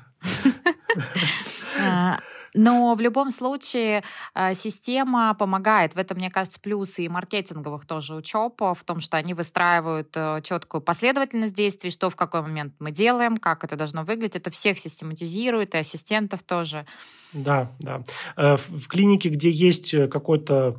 [2.57, 4.03] Но в любом случае
[4.35, 5.95] э, система помогает.
[5.95, 10.41] В этом, мне кажется, плюсы и маркетинговых тоже учеб, в том, что они выстраивают э,
[10.43, 14.37] четкую последовательность действий, что в какой момент мы делаем, как это должно выглядеть.
[14.37, 16.87] Это всех систематизирует, и ассистентов тоже.
[17.35, 18.03] Да, да.
[18.37, 20.77] Э, в клинике, где есть какой-то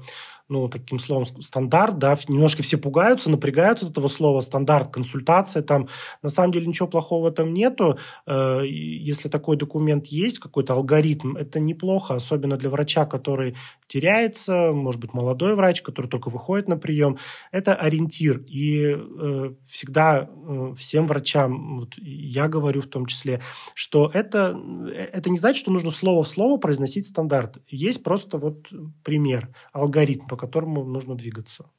[0.49, 5.89] ну, таким словом, стандарт, да, немножко все пугаются, напрягаются от этого слова стандарт, консультация, там,
[6.21, 11.59] на самом деле ничего плохого там нету, э, если такой документ есть, какой-то алгоритм, это
[11.59, 13.55] неплохо, особенно для врача, который
[13.87, 17.17] теряется, может быть, молодой врач, который только выходит на прием,
[17.51, 23.41] это ориентир, и э, всегда э, всем врачам, вот я говорю в том числе,
[23.73, 24.57] что это,
[25.11, 28.67] это не значит, что нужно слово в слово произносить стандарт, есть просто вот
[29.03, 31.69] пример, алгоритм, которому нужно двигаться.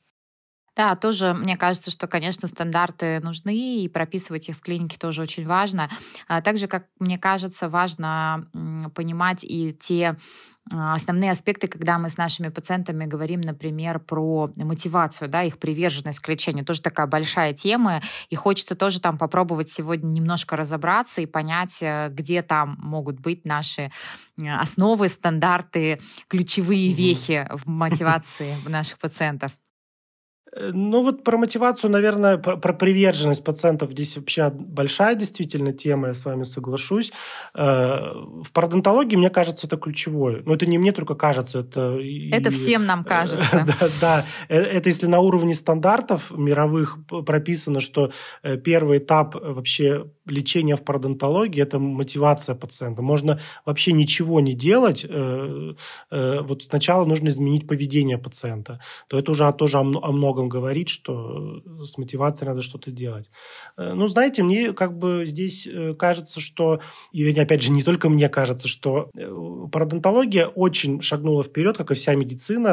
[0.76, 5.44] Да, тоже мне кажется, что, конечно, стандарты нужны, и прописывать их в клинике тоже очень
[5.44, 5.88] важно.
[6.28, 8.48] А также, как мне кажется, важно
[8.94, 10.16] понимать и те
[10.70, 16.28] основные аспекты, когда мы с нашими пациентами говорим, например, про мотивацию, да, их приверженность к
[16.28, 16.64] лечению.
[16.64, 18.00] Тоже такая большая тема,
[18.30, 23.44] и хочется тоже там попробовать сегодня немножко разобраться и понять, э, где там могут быть
[23.44, 23.90] наши
[24.40, 29.52] э, основы, стандарты, ключевые вехи в мотивации наших пациентов.
[30.58, 36.08] Э, ну вот про мотивацию, наверное, про, про приверженность пациентов здесь вообще большая действительно тема,
[36.08, 37.12] я с вами соглашусь.
[37.54, 40.42] Э, в пародонтологии, мне кажется, это ключевое.
[40.44, 41.98] Но это не мне только кажется, это...
[42.32, 43.66] Это и, всем нам э, кажется.
[43.78, 48.12] Да, да, это если на уровне стандартов мировых прописано, что
[48.64, 53.02] первый этап вообще лечения в пародонтологии– это мотивация пациента.
[53.02, 55.04] Можно вообще ничего не делать.
[56.10, 58.80] Вот сначала нужно изменить поведение пациента.
[59.08, 63.30] То это уже тоже о многом говорит, что с мотивацией надо что-то делать.
[63.76, 66.80] Э, ну, знаете, мне как бы здесь э, кажется, что,
[67.12, 69.30] и опять же, не только мне кажется, что э,
[69.70, 72.68] пародонтология очень шагнула вперед, как и вся медицина,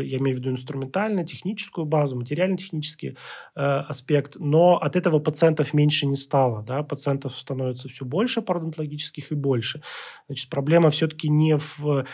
[0.00, 3.16] я имею в виду инструментальную, техническую базу, материально-технический
[3.54, 9.34] аспект, но от этого пациентов меньше не стало, да, пациентов становится все больше пародонтологических и
[9.34, 9.82] больше.
[10.26, 12.06] Значит, проблема все-таки не в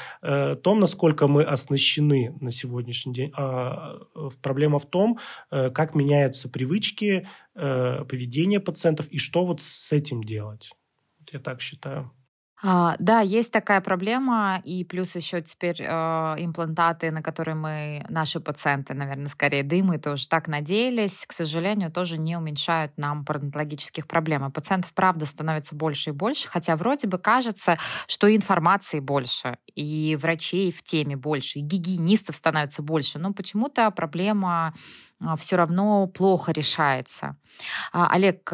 [0.62, 3.98] том, насколько мы оснащены на сегодняшний день, а
[4.42, 5.18] проблема в том,
[5.50, 10.70] э, как меняются привычки, э, поведение пациентов и что вот с этим делать.
[11.32, 12.12] Я так считаю.
[12.62, 15.84] А, да, есть такая проблема, и плюс еще теперь э,
[16.38, 22.18] имплантаты, на которые мы, наши пациенты, наверное, скорее дымы тоже так надеялись, к сожалению, тоже
[22.18, 24.46] не уменьшают нам пародонтологических проблем.
[24.46, 30.18] И пациентов, правда, становится больше и больше, хотя вроде бы кажется, что информации больше, и
[30.20, 34.74] врачей в теме больше, и гигиенистов становится больше, но почему-то проблема
[35.18, 37.38] э, все равно плохо решается.
[37.92, 38.52] А, Олег,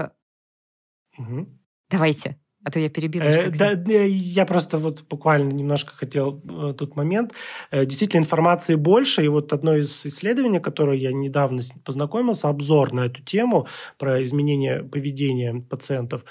[1.19, 1.49] угу.
[1.91, 2.39] давайте.
[2.67, 3.23] А то я перебила.
[3.23, 3.71] Э, да,
[4.03, 7.33] я просто вот буквально немножко хотел э, тот момент.
[7.71, 9.25] Э, действительно, информации больше.
[9.25, 14.83] И вот одно из исследований, которое я недавно познакомился, обзор на эту тему про изменение
[14.83, 16.25] поведения пациентов,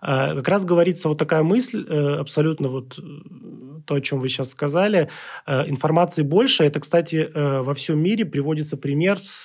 [0.00, 2.98] э, как раз говорится вот такая мысль, э, абсолютно вот
[3.84, 5.10] то, о чем вы сейчас сказали.
[5.46, 6.64] Э, информации больше.
[6.64, 9.44] Это, кстати, э, во всем мире приводится пример с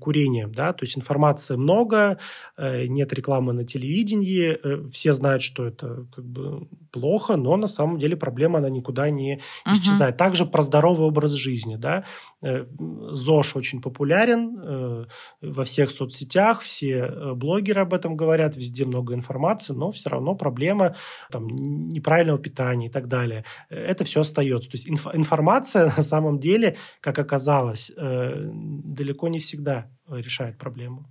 [0.00, 0.52] курением.
[0.52, 0.72] Да?
[0.72, 2.18] То есть информации много,
[2.56, 8.16] нет рекламы на телевидении, все знают, что это как бы плохо, но на самом деле
[8.16, 10.14] проблема, она никуда не исчезает.
[10.14, 10.18] Угу.
[10.18, 11.76] Также про здоровый образ жизни.
[11.76, 12.04] Да?
[12.42, 15.06] ЗОЖ очень популярен
[15.42, 20.96] во всех соцсетях, все блогеры об этом говорят, везде много информации, но все равно проблема
[21.30, 23.44] там, неправильного питания и так далее.
[23.68, 24.70] Это все остается.
[24.70, 31.06] То есть инф- информация на самом деле, как оказалось, э, далеко не всегда решает проблему.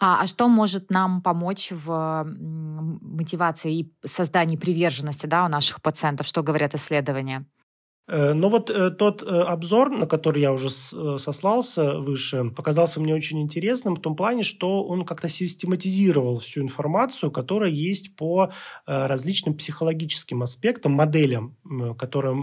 [0.00, 6.26] А, а что может нам помочь в мотивации и создании приверженности да, у наших пациентов?
[6.26, 7.44] Что говорят исследования?
[8.10, 13.14] Э, но вот э, тот э, обзор, на который я уже сослался выше, показался мне
[13.14, 18.52] очень интересным в том плане, что он как-то систематизировал всю информацию, которая есть по
[18.86, 21.56] различным психологическим аспектам, моделям,
[21.98, 22.34] которые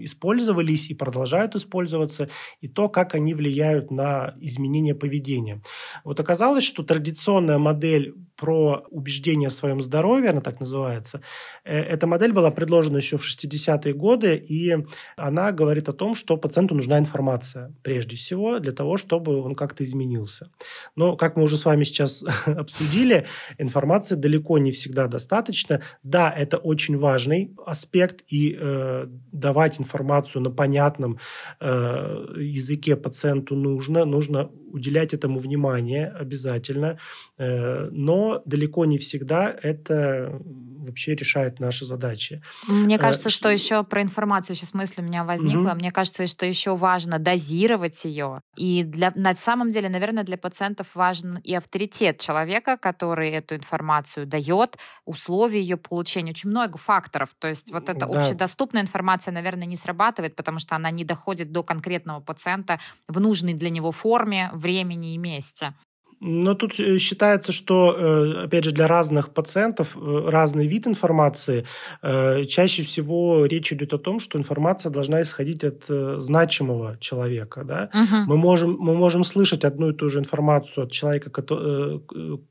[0.00, 2.28] использовались и продолжают использоваться,
[2.60, 5.62] и то, как они влияют на изменение поведения.
[6.04, 11.22] Вот оказалось, что традиционная модель про убеждение в своем здоровье, она так называется,
[11.64, 14.76] эта модель была предложена еще в 60-е годы, и
[15.16, 19.82] она говорит о том, что пациенту нужна информация прежде всего для того, чтобы он как-то
[19.82, 20.50] изменился.
[20.94, 23.24] Но, как мы уже с вами сейчас обсудили,
[23.56, 25.80] информации далеко не всегда достаточно.
[26.02, 31.18] Да, это очень важный аспект, и э, давать информацию на понятном
[31.60, 36.98] э, языке пациенту нужно, нужно уделять этому внимание обязательно,
[37.38, 40.40] э, но далеко не всегда это
[40.84, 42.42] вообще решает наши задачи.
[42.68, 45.70] Мне э, кажется, что еще про информацию сейчас мысль у меня возникла.
[45.70, 45.78] Угу.
[45.78, 48.40] Мне кажется, что еще важно дозировать ее.
[48.56, 54.26] И для, на самом деле, наверное, для пациентов важен и авторитет человека, который эту информацию
[54.26, 56.30] дает, условия ее получения.
[56.30, 57.30] Очень много факторов.
[57.38, 58.18] То есть вот эта да.
[58.18, 63.54] общедоступная информация, наверное, не срабатывает, потому что она не доходит до конкретного пациента в нужной
[63.54, 65.74] для него форме, времени и месте.
[66.20, 71.66] Но тут э, считается, что, э, опять же, для разных пациентов э, разный вид информации.
[72.02, 75.84] Чаще всего речь идет о том, что информация должна исходить от
[76.22, 77.64] значимого человека.
[77.64, 77.90] Да?
[77.92, 78.16] Угу.
[78.26, 81.30] Мы, можем, мы можем слышать одну и ту же информацию от человека,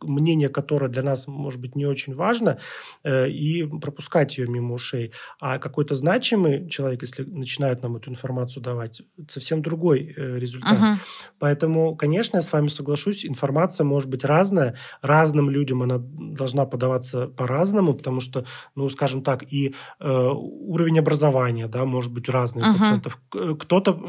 [0.01, 2.59] мнение которого для нас, может быть, не очень важно,
[3.05, 5.11] и пропускать ее мимо ушей.
[5.39, 10.77] А какой-то значимый человек, если начинает нам эту информацию давать, совсем другой результат.
[10.77, 10.99] Угу.
[11.39, 16.65] Поэтому, конечно, я с вами соглашусь, информация информация может быть разная, разным людям она должна
[16.65, 18.45] подаваться по-разному, потому что,
[18.75, 22.71] ну, скажем так, и э, уровень образования, да, может быть разный uh-huh.
[22.71, 23.19] у пациентов.
[23.59, 23.99] Кто-то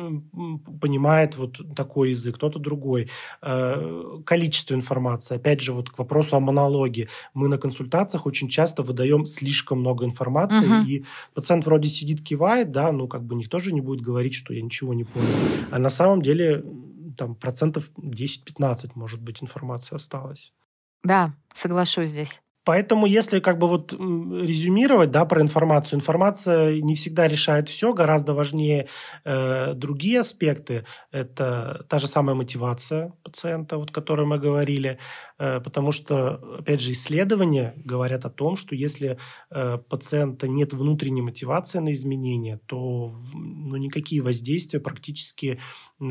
[0.81, 3.09] понимает вот такой язык, кто-то другой.
[3.43, 7.09] Э, количество информации, опять же, вот к вопросу о монологе.
[7.35, 10.87] Мы на консультациях очень часто выдаем слишком много информации, uh-huh.
[10.87, 14.55] и пациент вроде сидит, кивает, да, ну, как бы никто же не будет говорить, что
[14.55, 15.27] я ничего не понял.
[15.71, 16.65] А на самом деле
[17.17, 20.53] там процентов 10-15, может быть, информации осталось.
[21.03, 22.41] Да, соглашусь здесь.
[22.65, 28.33] Поэтому, если как бы вот резюмировать, да, про информацию, информация не всегда решает все, гораздо
[28.33, 28.89] важнее
[29.25, 30.87] э, другие аспекты.
[31.11, 34.99] Это та же самая мотивация пациента, вот, о которой мы говорили,
[35.39, 39.19] э, потому что, опять же, исследования говорят о том, что если
[39.51, 45.61] э, пациента нет внутренней мотивации на изменения, то ну, никакие воздействия практически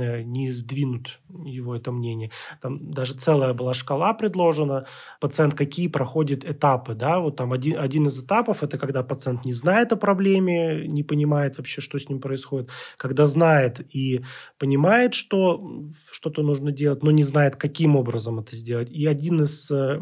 [0.01, 2.32] не сдвинут его это мнение.
[2.62, 4.86] Там даже целая была шкала предложена,
[5.19, 9.53] пациент какие проходит этапы, да, вот там один, один из этапов– это когда пациент не
[9.53, 14.23] знает о проблеме, не понимает вообще, что с ним происходит, когда знает и
[14.58, 18.91] понимает, что что-то нужно делать, но не знает, каким образом это сделать.
[18.91, 19.99] И один из э,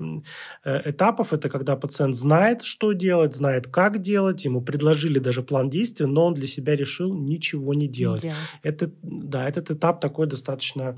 [0.63, 5.69] э, этапов– это когда пациент знает, что делать, знает, как делать, ему предложили даже план
[5.69, 8.23] действий, но он для себя решил ничего не делать.
[8.23, 8.59] Не делать.
[8.63, 10.95] Это, да, этот этап такой достаточно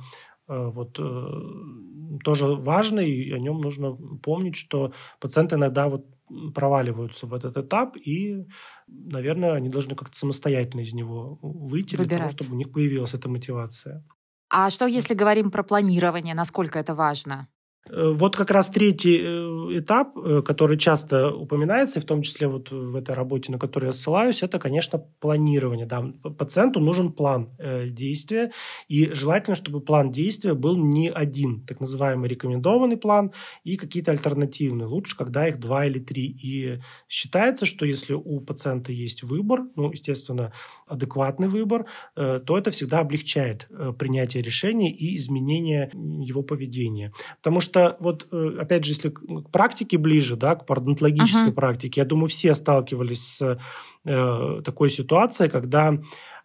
[0.47, 6.05] Э, вот э, тоже важный, и о нем нужно помнить, что пациенты иногда вот
[6.53, 8.45] проваливаются в этот этап, и,
[8.87, 12.07] наверное, они должны как-то самостоятельно из него выйти Выбирать.
[12.07, 14.03] для того, чтобы у них появилась эта мотивация.
[14.49, 17.47] А что, если говорим про планирование, насколько это важно?
[17.89, 22.47] Э, вот как раз третий э, этап, э, который часто упоминается, и в том числе
[22.47, 25.85] вот в этой работе, на которую я ссылаюсь, это, конечно, планирование.
[25.85, 26.13] Да.
[26.37, 27.47] Пациенту нужен план
[27.85, 28.51] действия,
[28.87, 33.31] и желательно, чтобы план действия был не один, так называемый рекомендованный план
[33.63, 34.87] и какие-то альтернативные.
[34.87, 36.25] Лучше, когда их два или три.
[36.25, 40.53] И считается, что если у пациента есть выбор, ну, естественно,
[40.93, 47.11] адекватный выбор, то это всегда облегчает принятие решений и изменение его поведения.
[47.37, 51.53] Потому что вот, э, опять же, если к практике ближе, да, к парадонтологической uh-huh.
[51.53, 53.59] практике, я думаю, все сталкивались с
[54.05, 55.97] э, такой ситуацией, когда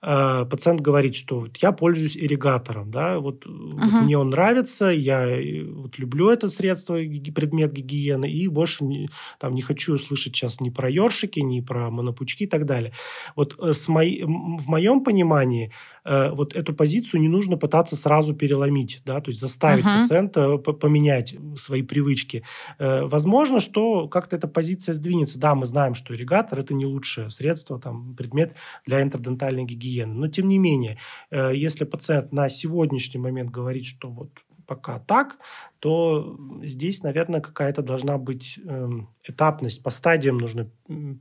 [0.02, 3.70] э, пациент говорит, что вот я пользуюсь ирригатором, да, вот, uh-huh.
[3.72, 6.96] вот мне он нравится, я э, вот люблю это средство,
[7.34, 9.08] предмет гигиены, и больше не,
[9.38, 12.92] там, не хочу слышать сейчас ни про ёршики, ни про монопучки и так далее.
[13.36, 15.72] Вот э, с мои, в моем понимании
[16.08, 20.02] э, вот эту позицию не нужно пытаться сразу переломить, да, то есть заставить uh-huh.
[20.02, 22.44] пациента поменять свои привычки.
[22.78, 25.38] Э, возможно, что как-то эта позиция сдвинется.
[25.38, 28.54] Да, мы знаем, что ирригатор– это не лучшее средство, там, предмет
[28.86, 30.14] для интердентальной гигиены.
[30.14, 30.98] Но, тем не менее,
[31.30, 34.30] э, если пациент на сегодняшний момент говорит, что вот
[34.68, 35.38] пока так,
[35.80, 38.88] то здесь, наверное, какая-то должна быть э,
[39.24, 39.82] этапность.
[39.82, 40.70] По стадиям нужно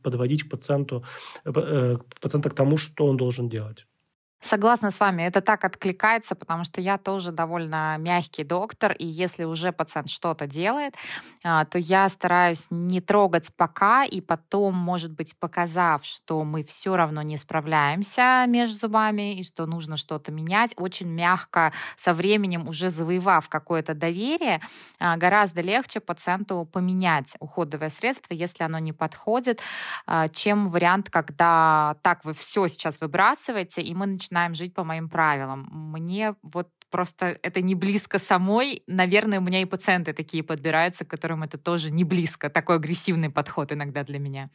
[0.03, 1.03] подводить к пациенту,
[1.45, 3.87] э, э, пациента к тому, что он должен делать.
[4.39, 9.45] Согласна с вами, это так откликается, потому что я тоже довольно мягкий доктор, и если
[9.45, 10.93] уже пациент что-то делает,
[11.43, 16.95] а, то я стараюсь не трогать пока, и потом, может быть, показав, что мы все
[16.95, 22.91] равно не справляемся между зубами, и что нужно что-то менять, очень мягко, со временем уже
[22.91, 24.61] завоевав какое-то доверие,
[24.99, 29.61] а, гораздо легче пациенту поменять уходовое средство, если оно не подходит,
[30.05, 34.83] а, чем вариант, когда так вы все сейчас выбрасываете, и мы начинаем начинаем жить по
[34.83, 35.67] моим правилам.
[35.71, 38.83] Мне вот просто это не близко самой.
[38.87, 42.49] Наверное, у меня и пациенты такие подбираются, которым это тоже не близко.
[42.49, 44.49] Такой агрессивный подход иногда для меня.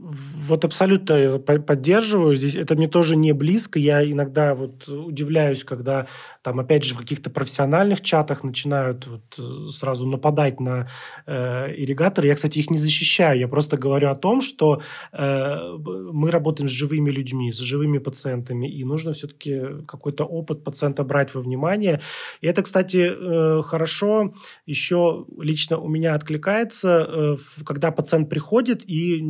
[0.00, 2.34] Вот абсолютно поддерживаю.
[2.34, 3.78] Здесь это мне тоже не близко.
[3.78, 6.06] Я иногда вот удивляюсь, когда
[6.42, 10.88] там, опять же, в каких-то профессиональных чатах начинают вот э, сразу нападать на
[11.26, 12.28] э, ирригаторы.
[12.28, 13.38] Я, кстати, их не защищаю.
[13.38, 14.80] Я просто говорю о том, что
[15.12, 15.56] э,
[16.12, 21.34] мы работаем с живыми людьми, с живыми пациентами, и нужно все-таки какой-то опыт пациента брать
[21.34, 22.00] во внимание.
[22.40, 24.32] И это, кстати, э, хорошо
[24.64, 27.36] еще лично у меня откликается, э,
[27.66, 29.20] когда пациент приходит и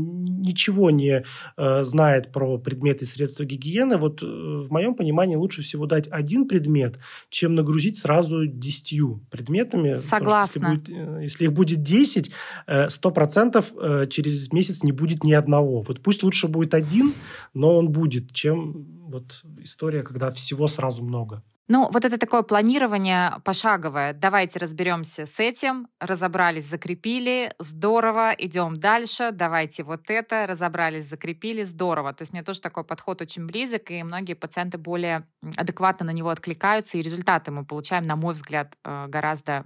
[0.49, 1.25] ничего не
[1.57, 3.97] э, знает про предметы и средства гигиены.
[3.97, 9.95] Вот э, в моем понимании лучше всего дать один предмет, чем нагрузить сразу десятью предметами.
[9.95, 10.73] Согласна.
[10.73, 12.31] Если, будет, э, если их будет 10,
[12.67, 13.73] э, сто процентов
[14.11, 15.83] через месяц не будет ни одного.
[15.83, 17.13] Вот пусть лучше будет один,
[17.55, 21.43] но он будет, чем вот история, когда всего сразу много.
[21.71, 24.15] Ну, вот это такое планирование пошаговое.
[24.15, 32.15] Давайте разберемся с этим, разобрались, закрепили, здорово, идем дальше, давайте вот это, разобрались, закрепили, здорово.
[32.15, 36.31] То есть мне тоже такой подход очень близок, и многие пациенты более адекватно на него
[36.31, 39.65] откликаются, и результаты мы получаем, на мой взгляд, э, гораздо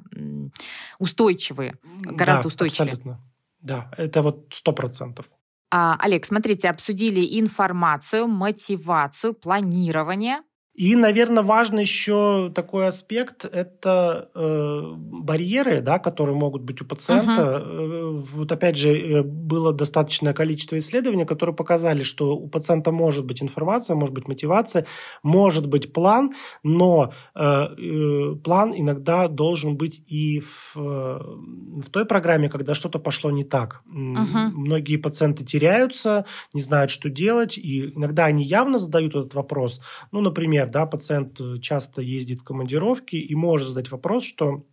[0.98, 1.74] устойчивые.
[2.00, 2.92] Гораздо да, устойчивее.
[2.94, 3.20] Абсолютно.
[3.60, 5.26] Да, это вот сто процентов.
[5.70, 10.40] А, Олег, смотрите, обсудили информацию, мотивацию, планирование.
[10.74, 17.62] И, наверное, важный еще такой аспект– это э, барьеры, да, которые могут быть у пациента.
[17.62, 18.26] Uh-huh.
[18.32, 23.42] Вот опять же, э, было достаточное количество исследований, которые показали, что у пациента может быть
[23.42, 24.86] информация, может быть мотивация,
[25.22, 32.48] может быть план, но э, э, план иногда должен быть и в, в той программе,
[32.48, 33.82] когда что-то пошло не так.
[33.86, 34.50] Uh-huh.
[34.54, 39.82] Многие пациенты теряются, не знают, что делать, и иногда они явно задают этот вопрос.
[40.12, 44.64] Ну, например, например, да, пациент э, часто ездит в командировки и может задать вопрос, что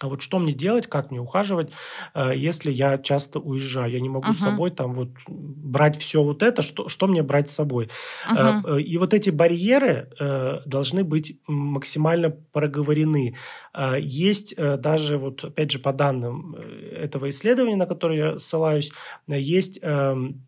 [0.00, 1.70] а вот что мне делать, как мне ухаживать,
[2.14, 3.92] э, если я часто уезжаю?
[3.92, 4.34] Я не могу uh-huh.
[4.34, 7.88] с собой там вот брать все вот это, что, что мне брать с собой?
[8.28, 8.82] Uh-huh.
[8.82, 10.08] И вот эти барьеры
[10.66, 13.36] должны быть максимально проговорены.
[14.00, 18.90] Есть даже вот, опять же, по данным этого исследования, на которое я ссылаюсь,
[19.28, 20.46] есть эм,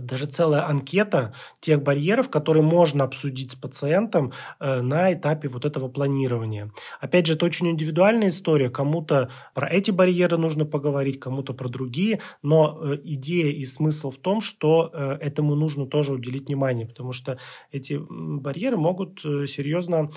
[0.00, 5.88] даже целая анкета тех барьеров, которые можно обсудить с пациентом э, на этапе вот этого
[5.88, 6.70] планирования.
[7.00, 8.70] Опять же, это очень индивидуальная история.
[8.70, 14.18] Кому-то про эти барьеры нужно поговорить, кому-то про другие, но э, идея и смысл в
[14.18, 17.38] том, что этому нужно тоже уделить внимание, потому что
[17.72, 20.10] эти барьеры могут серьезно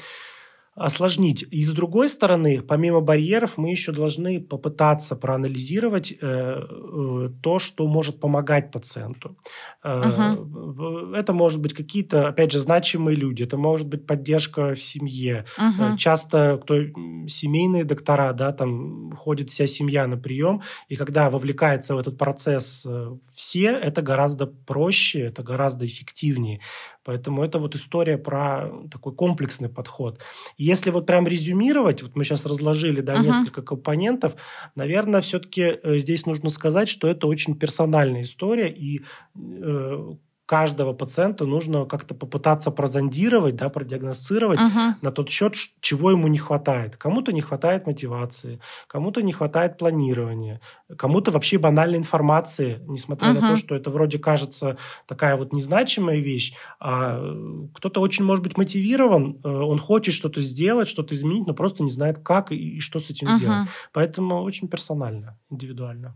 [0.75, 1.45] осложнить.
[1.51, 7.87] И с другой стороны, помимо барьеров, мы еще должны попытаться проанализировать э, э, то, что
[7.87, 9.37] может помогать пациенту.
[9.83, 11.15] Э, uh-huh.
[11.15, 15.45] Это может быть какие-то, опять же, значимые люди, это может быть поддержка в семье.
[15.57, 15.97] Uh-huh.
[15.97, 16.75] Часто кто
[17.27, 22.85] семейные доктора, да, там ходит вся семья на прием, и когда вовлекается в этот процесс
[22.85, 26.61] э, все, это гораздо проще, это гораздо эффективнее.
[27.03, 30.19] Поэтому это вот история про такой комплексный подход.
[30.57, 33.25] Если вот прям резюмировать, вот мы сейчас разложили да, uh-huh.
[33.25, 34.35] несколько компонентов,
[34.75, 39.01] наверное, все-таки э, здесь нужно сказать, что это очень персональная история, и
[39.35, 40.13] э,
[40.49, 44.93] каждого пациента нужно как-то попытаться прозондировать, да, продиагностировать uh-huh.
[44.99, 46.97] на тот счет, чего ему не хватает.
[46.97, 50.59] Кому-то не хватает мотивации, кому-то не хватает планирования,
[50.97, 53.41] кому-то вообще банальной информации, несмотря uh-huh.
[53.41, 57.21] на то, что это вроде кажется такая вот незначимая вещь, а
[57.75, 61.91] кто-то очень может быть мотивирован, э, он хочет что-то сделать, что-то изменить, но просто не
[61.91, 63.39] знает, как и, что с этим uh-huh.
[63.39, 63.67] делать.
[63.93, 66.15] Поэтому очень персонально, индивидуально.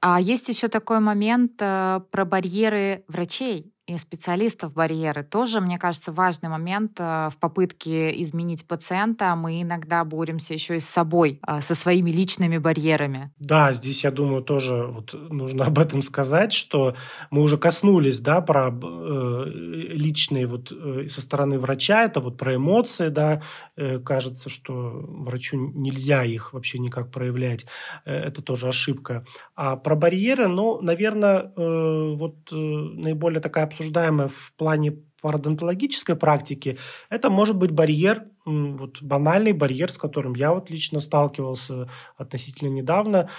[0.00, 5.22] А есть еще такой момент э, про барьеры врачей и специалистов барьеры.
[5.22, 9.34] Тоже, мне кажется, важный момент э, в попытке изменить пациента.
[9.34, 13.32] Мы иногда боремся еще и с собой, э, со своими личными барьерами.
[13.38, 16.94] Да, здесь, я думаю, тоже вот нужно об этом сказать, что
[17.30, 22.54] мы уже коснулись, да, про э, личные вот э, со стороны врача, это вот про
[22.54, 23.42] эмоции, да,
[23.76, 27.66] э, кажется, что врачу нельзя их вообще никак проявлять,
[28.04, 29.24] э, это тоже ошибка.
[29.56, 36.78] А про барьеры, ну, наверное, э, вот э, наиболее такая обсуждаемое в плане пародонтологической практики,
[37.08, 43.30] это может быть барьер, вот банальный барьер, с которым я вот лично сталкивался относительно недавно.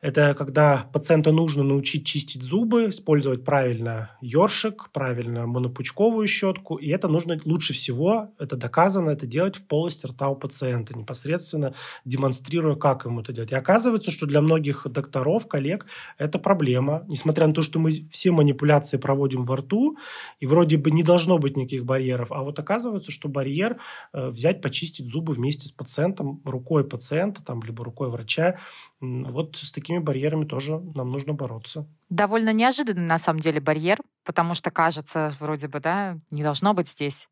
[0.00, 6.76] Это когда пациенту нужно научить чистить зубы, использовать правильно ёршик, правильно монопучковую щетку.
[6.76, 11.74] И это нужно лучше всего, это доказано, это делать в полости рта у пациента, непосредственно
[12.06, 13.52] демонстрируя, как ему это делать.
[13.52, 15.84] И оказывается, что для многих докторов, коллег,
[16.16, 17.04] это проблема.
[17.06, 19.98] Несмотря на то, что мы все манипуляции проводим во рту,
[20.38, 23.76] и вроде бы не должно быть никаких барьеров, а вот оказывается, что барьер
[24.14, 28.58] э, взять, почистить зубы вместе с пациентом, рукой пациента, там, либо рукой врача,
[29.00, 31.86] вот с такими барьерами тоже нам нужно бороться.
[32.10, 36.88] Довольно неожиданный на самом деле барьер, потому что кажется, вроде бы, да, не должно быть
[36.88, 37.28] здесь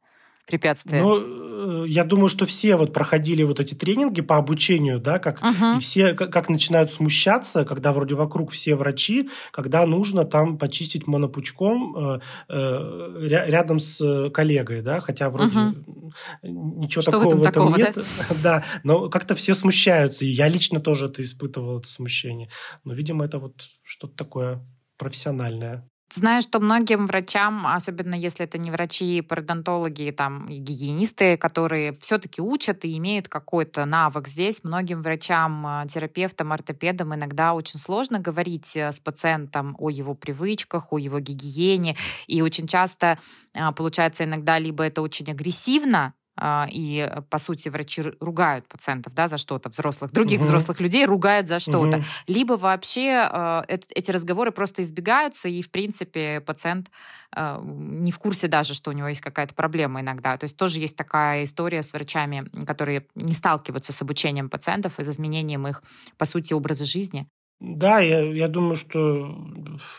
[0.49, 1.01] препятствия?
[1.01, 5.41] Ну, э, я думаю, что все вот проходили вот эти тренинги по обучению, да, как
[5.41, 5.77] угу.
[5.77, 11.07] и все как, как начинают смущаться, когда вроде вокруг все врачи, когда нужно там почистить
[11.07, 15.75] монопучком э, э, рядом с коллегой, да, хотя вроде угу.
[16.43, 18.37] ничего что такого в этом, в этом такого, нет, да?
[18.43, 22.49] да, но как-то все смущаются, и я лично тоже это испытывал это смущение,
[22.85, 25.89] но видимо это вот что-то такое профессиональное.
[26.11, 32.87] Знаю, что многим врачам, особенно если это не врачи, пародонтологи там, гигиенисты, которые все-таки учат
[32.87, 38.91] и имеют какой-то навык здесь, многим врачам, э, терапевтам, ортопедам иногда очень сложно говорить э,
[38.91, 41.95] с пациентом о его привычках, о его гигиене.
[42.27, 43.19] И очень часто
[43.55, 46.13] э, получается иногда либо это очень агрессивно, а,
[46.71, 50.47] и, э, по сути, врачи ругают пациентов да, за что-то, взрослых, других угу.
[50.47, 51.99] взрослых людей ругают за что-то.
[51.99, 52.05] Угу.
[52.29, 56.91] Либо вообще э, эти разговоры просто избегаются, и, в принципе, пациент
[57.35, 60.37] э, не в курсе даже, что у него есть какая-то проблема иногда.
[60.37, 65.05] То есть тоже есть такая история с врачами, которые не сталкиваются с обучением пациентов и
[65.05, 65.83] с изменением их,
[66.17, 67.27] по сути, образа жизни.
[67.61, 69.35] Да, я, я думаю, что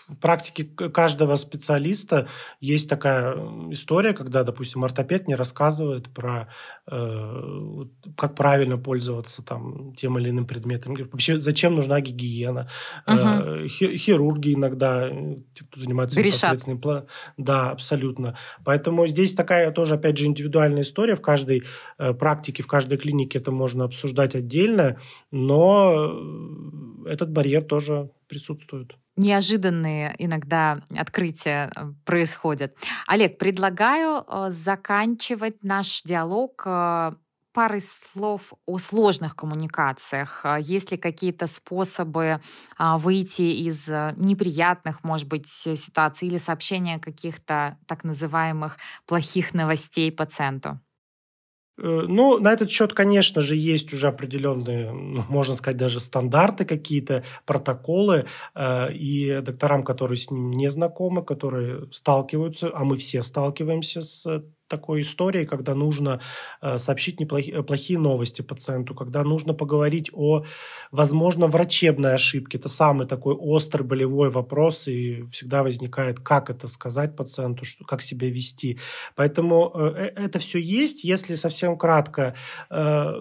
[0.07, 2.30] в практике каждого специалиста
[2.62, 3.36] есть такая
[3.72, 6.47] история, когда, допустим, ортопед не рассказывает про
[6.89, 7.86] э,
[8.16, 10.95] как правильно пользоваться там тем или иным предметом.
[11.12, 12.70] Вообще, зачем нужна гигиена.
[13.05, 13.18] Угу.
[13.18, 17.07] Э, хирурги иногда, те, кто занимается непосредственным планом.
[17.36, 18.38] Да, абсолютно.
[18.64, 21.18] Поэтому здесь такая тоже, опять же, индивидуальная история.
[21.18, 21.64] В каждой
[21.97, 24.97] э, практике, в каждой клинике это можно обсуждать отдельно,
[25.30, 26.16] но
[27.05, 28.95] этот барьер барьер тоже присутствует.
[29.18, 32.78] Неожиданные иногда открытия э, происходят.
[33.08, 37.12] Олег, предлагаю э, заканчивать наш диалог э,
[37.52, 40.45] парой слов о сложных коммуникациях.
[40.62, 42.39] Есть ли какие-то способы
[42.78, 48.78] выйти из неприятных, может быть, ситуаций или сообщения каких-то так называемых
[49.08, 50.80] плохих новостей пациенту?
[51.82, 56.65] Э, ну, на этот счет, конечно же, есть уже определенные, ну, можно сказать, даже стандарты
[56.65, 58.25] какие-то, протоколы.
[58.55, 64.43] Э, и докторам, которые с ним не знакомы, которые сталкиваются, а мы все сталкиваемся с
[64.70, 66.22] такой историей, когда нужно
[66.61, 70.45] э, сообщить неплохие, плохие новости пациенту, когда нужно поговорить о,
[70.91, 72.57] возможно, врачебной ошибке.
[72.57, 78.01] Это самый такой острый болевой вопрос, и всегда возникает, как это сказать пациенту, что, как
[78.01, 78.80] себя вести.
[79.15, 81.03] Поэтому э, э это все есть.
[81.03, 82.36] Если совсем кратко,
[82.70, 83.13] э,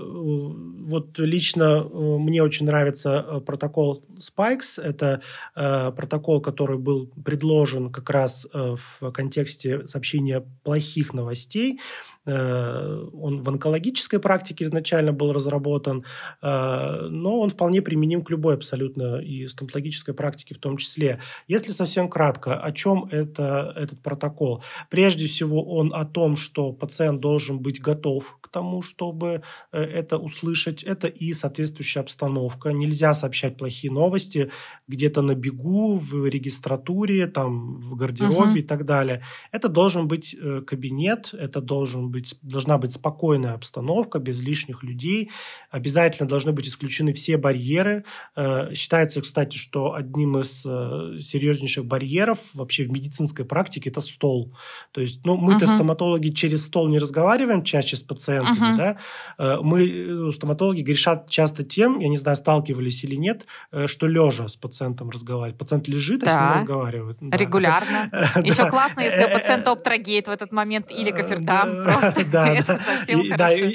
[0.86, 4.82] вот лично э, мне очень нравится э, протокол Spikes.
[4.82, 5.22] Это
[5.57, 11.80] э, протокол, который был предложен как раз э, в контексте сообщения плохих новостей новостей.
[12.26, 16.05] Э, он в онкологической практике изначально был разработан,
[16.43, 21.20] э, но он вполне применим к любой абсолютно и стоматологической практике в том числе.
[21.49, 24.62] Если совсем кратко, о чем это, этот протокол?
[24.91, 29.42] Прежде всего, он о том, что пациент должен быть готов к тому, чтобы
[29.72, 30.82] э, это услышать.
[30.82, 32.70] Это и соответствующая обстановка.
[32.70, 34.51] Нельзя сообщать плохие новости
[34.88, 38.59] где-то на бегу, в регистратуре, там, в гардеробе угу.
[38.59, 39.22] и так далее.
[39.53, 45.30] Это должен быть э, кабинет, это должен быть, должна быть спокойная обстановка, без лишних людей.
[45.70, 48.05] Обязательно должны быть исключены все барьеры.
[48.36, 54.55] Э, считается, кстати, что одним из серьезнейших барьеров вообще в медицинской практике это стол.
[54.92, 55.74] То есть, ну, мы-то uh-huh.
[55.74, 58.03] стоматологи через стол не разговариваем чаще с
[58.41, 58.76] пациентами, uh-huh.
[58.76, 58.97] да.
[59.39, 64.07] Э, мы, э, стоматологи, грешат часто тем, я не знаю, сталкивались или нет, э, что
[64.07, 65.59] лежа с пациентом разговаривать.
[65.59, 66.30] Пациент лежит, да.
[66.30, 67.18] а с ним разговаривают.
[67.20, 67.36] Да.
[67.36, 68.11] Регулярно.
[68.45, 71.82] Еще классно, если у пациента оптрогейт в этот момент или кофертам.
[71.82, 73.66] Просто это совсем хорошо.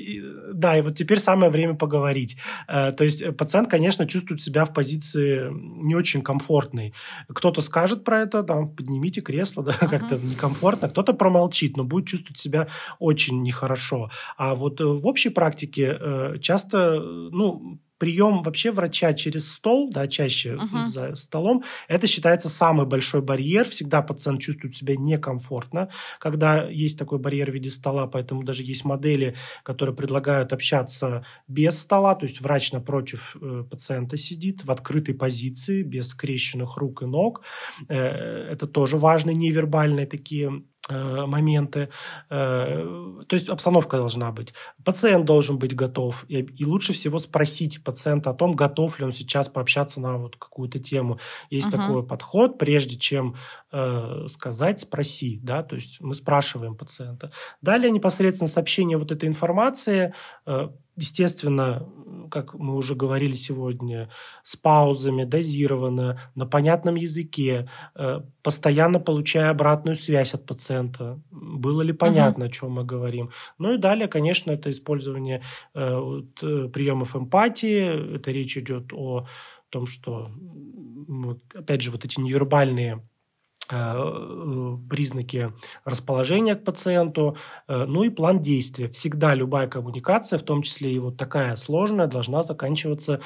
[0.54, 2.38] Да, и вот теперь самое время поговорить.
[2.68, 6.94] То есть пациент, конечно, чувствует себя в позиции не очень комфортной.
[7.28, 10.90] Кто-то скажет про это, там, поднимите кресло, да, как-то некомфортно.
[10.90, 12.68] Кто-то промолчит, но будет чувствовать себя
[13.00, 14.10] очень нехорошо.
[14.38, 20.08] А вот э, в общей практике э, часто, ну, прием вообще врача через стол, да,
[20.08, 20.88] чаще uh-huh.
[20.88, 23.70] за столом, это считается самый большой барьер.
[23.70, 25.90] Всегда пациент чувствует себя некомфортно,
[26.20, 31.80] когда есть такой барьер в виде стола, поэтому даже есть модели, которые предлагают общаться без
[31.80, 37.06] стола, то есть врач напротив э, пациента сидит в открытой позиции, без скрещенных рук и
[37.06, 37.42] ног.
[37.88, 37.96] Э,
[38.52, 41.90] это тоже важные невербальные такие Э, моменты.
[42.30, 44.54] Э, то есть обстановка должна быть.
[44.84, 46.26] Пациент должен быть готов.
[46.28, 50.36] И, и лучше всего спросить пациента о том, готов ли он сейчас пообщаться на вот
[50.36, 51.20] какую-то тему.
[51.50, 51.88] Есть uh-huh.
[51.88, 53.36] такой подход, прежде чем
[53.72, 55.40] э, сказать, спроси.
[55.42, 55.64] Да?
[55.64, 57.32] То есть мы спрашиваем пациента.
[57.62, 60.14] Далее непосредственно сообщение вот этой информации
[60.46, 61.88] э, естественно,
[62.34, 64.10] как мы уже говорили сегодня,
[64.42, 71.22] с паузами, дозированно, на понятном языке, э, постоянно получая обратную связь от пациента.
[71.30, 72.48] Было ли понятно, uh-huh.
[72.48, 73.30] о чем мы говорим?
[73.60, 75.44] Ну и далее, конечно, это использование
[75.76, 78.16] э, э, приемов эмпатии.
[78.16, 79.28] Это речь идет о
[79.70, 80.32] том, что,
[81.54, 83.04] опять же, вот эти невербальные
[84.90, 85.54] признаки
[85.86, 87.38] расположения к пациенту,
[87.68, 88.90] э, ну и план действия.
[88.90, 93.22] Всегда любая коммуникация, в том числе и вот такая сложная, должна заканчиваться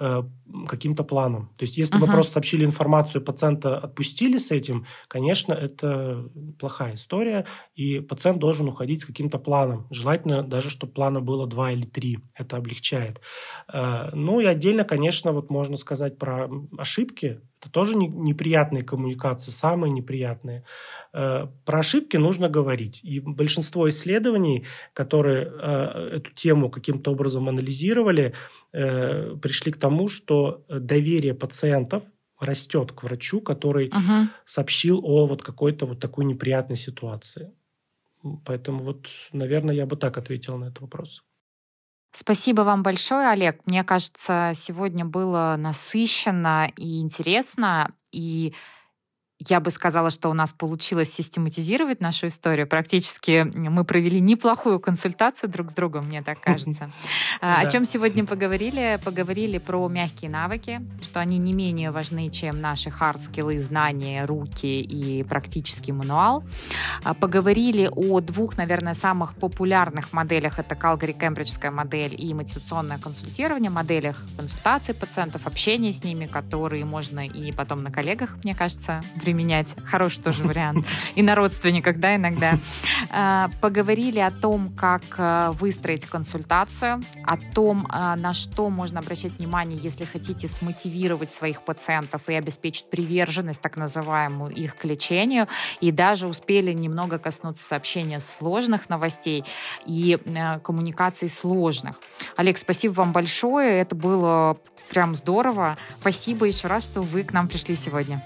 [0.00, 0.22] Э,
[0.68, 1.50] каким-то планом.
[1.58, 2.06] То есть, если uh-huh.
[2.06, 8.68] вы просто сообщили информацию, пациента отпустили с этим, конечно, это плохая история, и пациент должен
[8.68, 9.86] уходить с каким-то планом.
[9.90, 12.18] Желательно даже, чтобы плана было два или три.
[12.34, 13.20] Это облегчает.
[13.70, 17.40] Э, ну и отдельно, конечно, вот можно сказать про ошибки.
[17.60, 20.64] Это тоже неприятные коммуникации, самые неприятные.
[21.12, 23.00] Э, про ошибки нужно говорить.
[23.02, 25.42] И большинство исследований, которые
[26.12, 28.34] эту тему каким-то образом анализировали,
[28.72, 32.02] э, пришли к тому, что доверие пациентов
[32.40, 34.26] растет к врачу, который uh-huh.
[34.46, 37.52] сообщил о вот какой-то вот такой неприятной ситуации.
[38.44, 41.22] Поэтому вот, наверное, я бы так ответил на этот вопрос.
[42.12, 43.60] Спасибо вам большое, Олег.
[43.66, 47.90] Мне кажется, сегодня было насыщенно и интересно.
[48.12, 48.52] И
[49.48, 52.66] я бы сказала, что у нас получилось систематизировать нашу историю.
[52.66, 56.90] Практически мы провели неплохую консультацию друг с другом, мне так кажется.
[57.40, 58.98] А, о чем сегодня поговорили?
[59.04, 65.22] Поговорили про мягкие навыки, что они не менее важны, чем наши хард-скиллы, знания, руки и
[65.24, 66.44] практический мануал.
[67.04, 70.58] А, поговорили о двух, наверное, самых популярных моделях.
[70.58, 77.52] Это Калгари-Кембриджская модель и мотивационное консультирование, моделях консультации пациентов, общения с ними, которые можно и
[77.52, 79.02] потом на коллегах, мне кажется,
[79.32, 79.74] применять.
[79.86, 80.86] Хороший тоже вариант.
[81.14, 82.58] И на родственниках, да, иногда.
[83.10, 89.38] А, поговорили о том, как э, выстроить консультацию, о том, э, на что можно обращать
[89.38, 95.48] внимание, если хотите смотивировать своих пациентов и обеспечить приверженность, так называемую, их к лечению.
[95.80, 99.44] И даже успели немного коснуться сообщения сложных новостей
[99.86, 101.98] и э, коммуникаций сложных.
[102.36, 103.80] Олег, спасибо вам большое.
[103.80, 104.58] Это было
[104.90, 105.78] прям здорово.
[106.00, 108.22] Спасибо еще раз, что вы к нам пришли сегодня.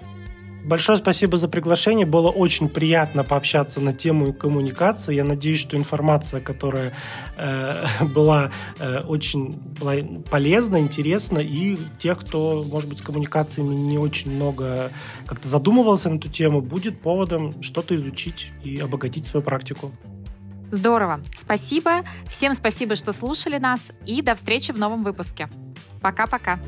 [0.66, 2.06] Большое спасибо за приглашение.
[2.06, 5.14] Было очень приятно пообщаться на тему коммуникации.
[5.14, 6.92] Я надеюсь, что информация, которая
[7.36, 8.50] э, была
[8.80, 9.94] э, очень была
[10.28, 14.90] полезна, интересна, и тех, кто, может быть, с коммуникациями не очень много
[15.24, 19.92] как-то задумывался на эту тему, будет поводом что-то изучить и обогатить свою практику.
[20.72, 21.20] Здорово.
[21.32, 22.00] Спасибо.
[22.26, 25.48] Всем спасибо, что слушали нас, и до встречи в новом выпуске.
[26.02, 26.58] Пока-пока.